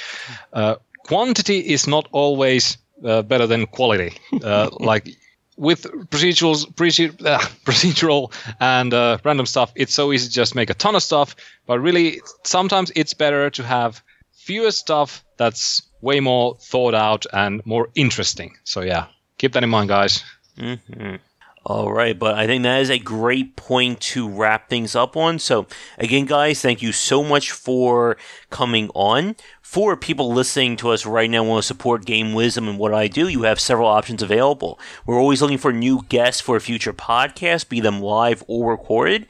[0.53, 4.13] Uh, quantity is not always uh, better than quality.
[4.43, 5.09] Uh, like
[5.57, 10.71] with procedurals, proce- uh, procedural and uh, random stuff, it's so easy to just make
[10.71, 11.35] a ton of stuff.
[11.67, 14.03] But really, sometimes it's better to have
[14.33, 18.57] fewer stuff that's way more thought out and more interesting.
[18.65, 19.07] So yeah,
[19.39, 20.23] keep that in mind, guys.
[20.59, 21.17] hmm
[21.69, 25.41] All right, but I think that is a great point to wrap things up on.
[25.41, 25.67] So,
[25.99, 28.17] again, guys, thank you so much for
[28.51, 29.35] coming on.
[29.63, 33.09] For people listening to us right now, want to support Game Wisdom and what I
[33.09, 34.79] do, you have several options available.
[35.07, 39.27] We're always looking for new guests for a future podcast, be them live or recorded.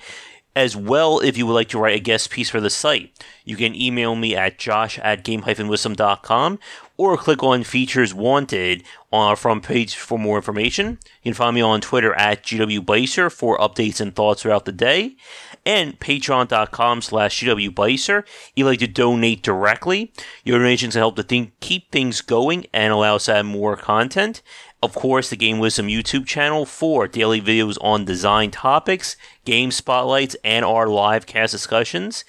[0.56, 3.12] As well if you would like to write a guest piece for the site.
[3.44, 6.58] You can email me at josh at game-wisdom.com
[6.96, 10.98] or click on Features Wanted on our front page for more information.
[11.22, 15.16] You can find me on Twitter at gwbycer for updates and thoughts throughout the day
[15.64, 18.20] and patreon.com slash gwbycer.
[18.20, 20.12] If you'd like to donate directly,
[20.44, 24.42] your donations help to think, keep things going and allow us to add more content.
[24.82, 30.36] Of course, the Game Wisdom YouTube channel for daily videos on design topics, game spotlights,
[30.44, 32.24] and our live cast discussions.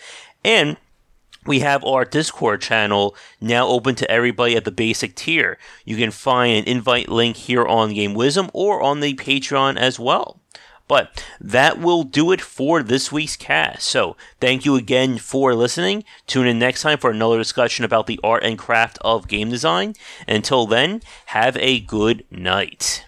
[0.46, 0.78] And
[1.46, 5.58] we have our Discord channel now open to everybody at the basic tier.
[5.86, 10.00] You can find an invite link here on Game Wisdom or on the Patreon as
[10.00, 10.42] well.
[10.88, 13.84] But that will do it for this week's cast.
[13.84, 16.04] So thank you again for listening.
[16.28, 19.96] Tune in next time for another discussion about the art and craft of game design.
[20.28, 23.07] Until then, have a good night.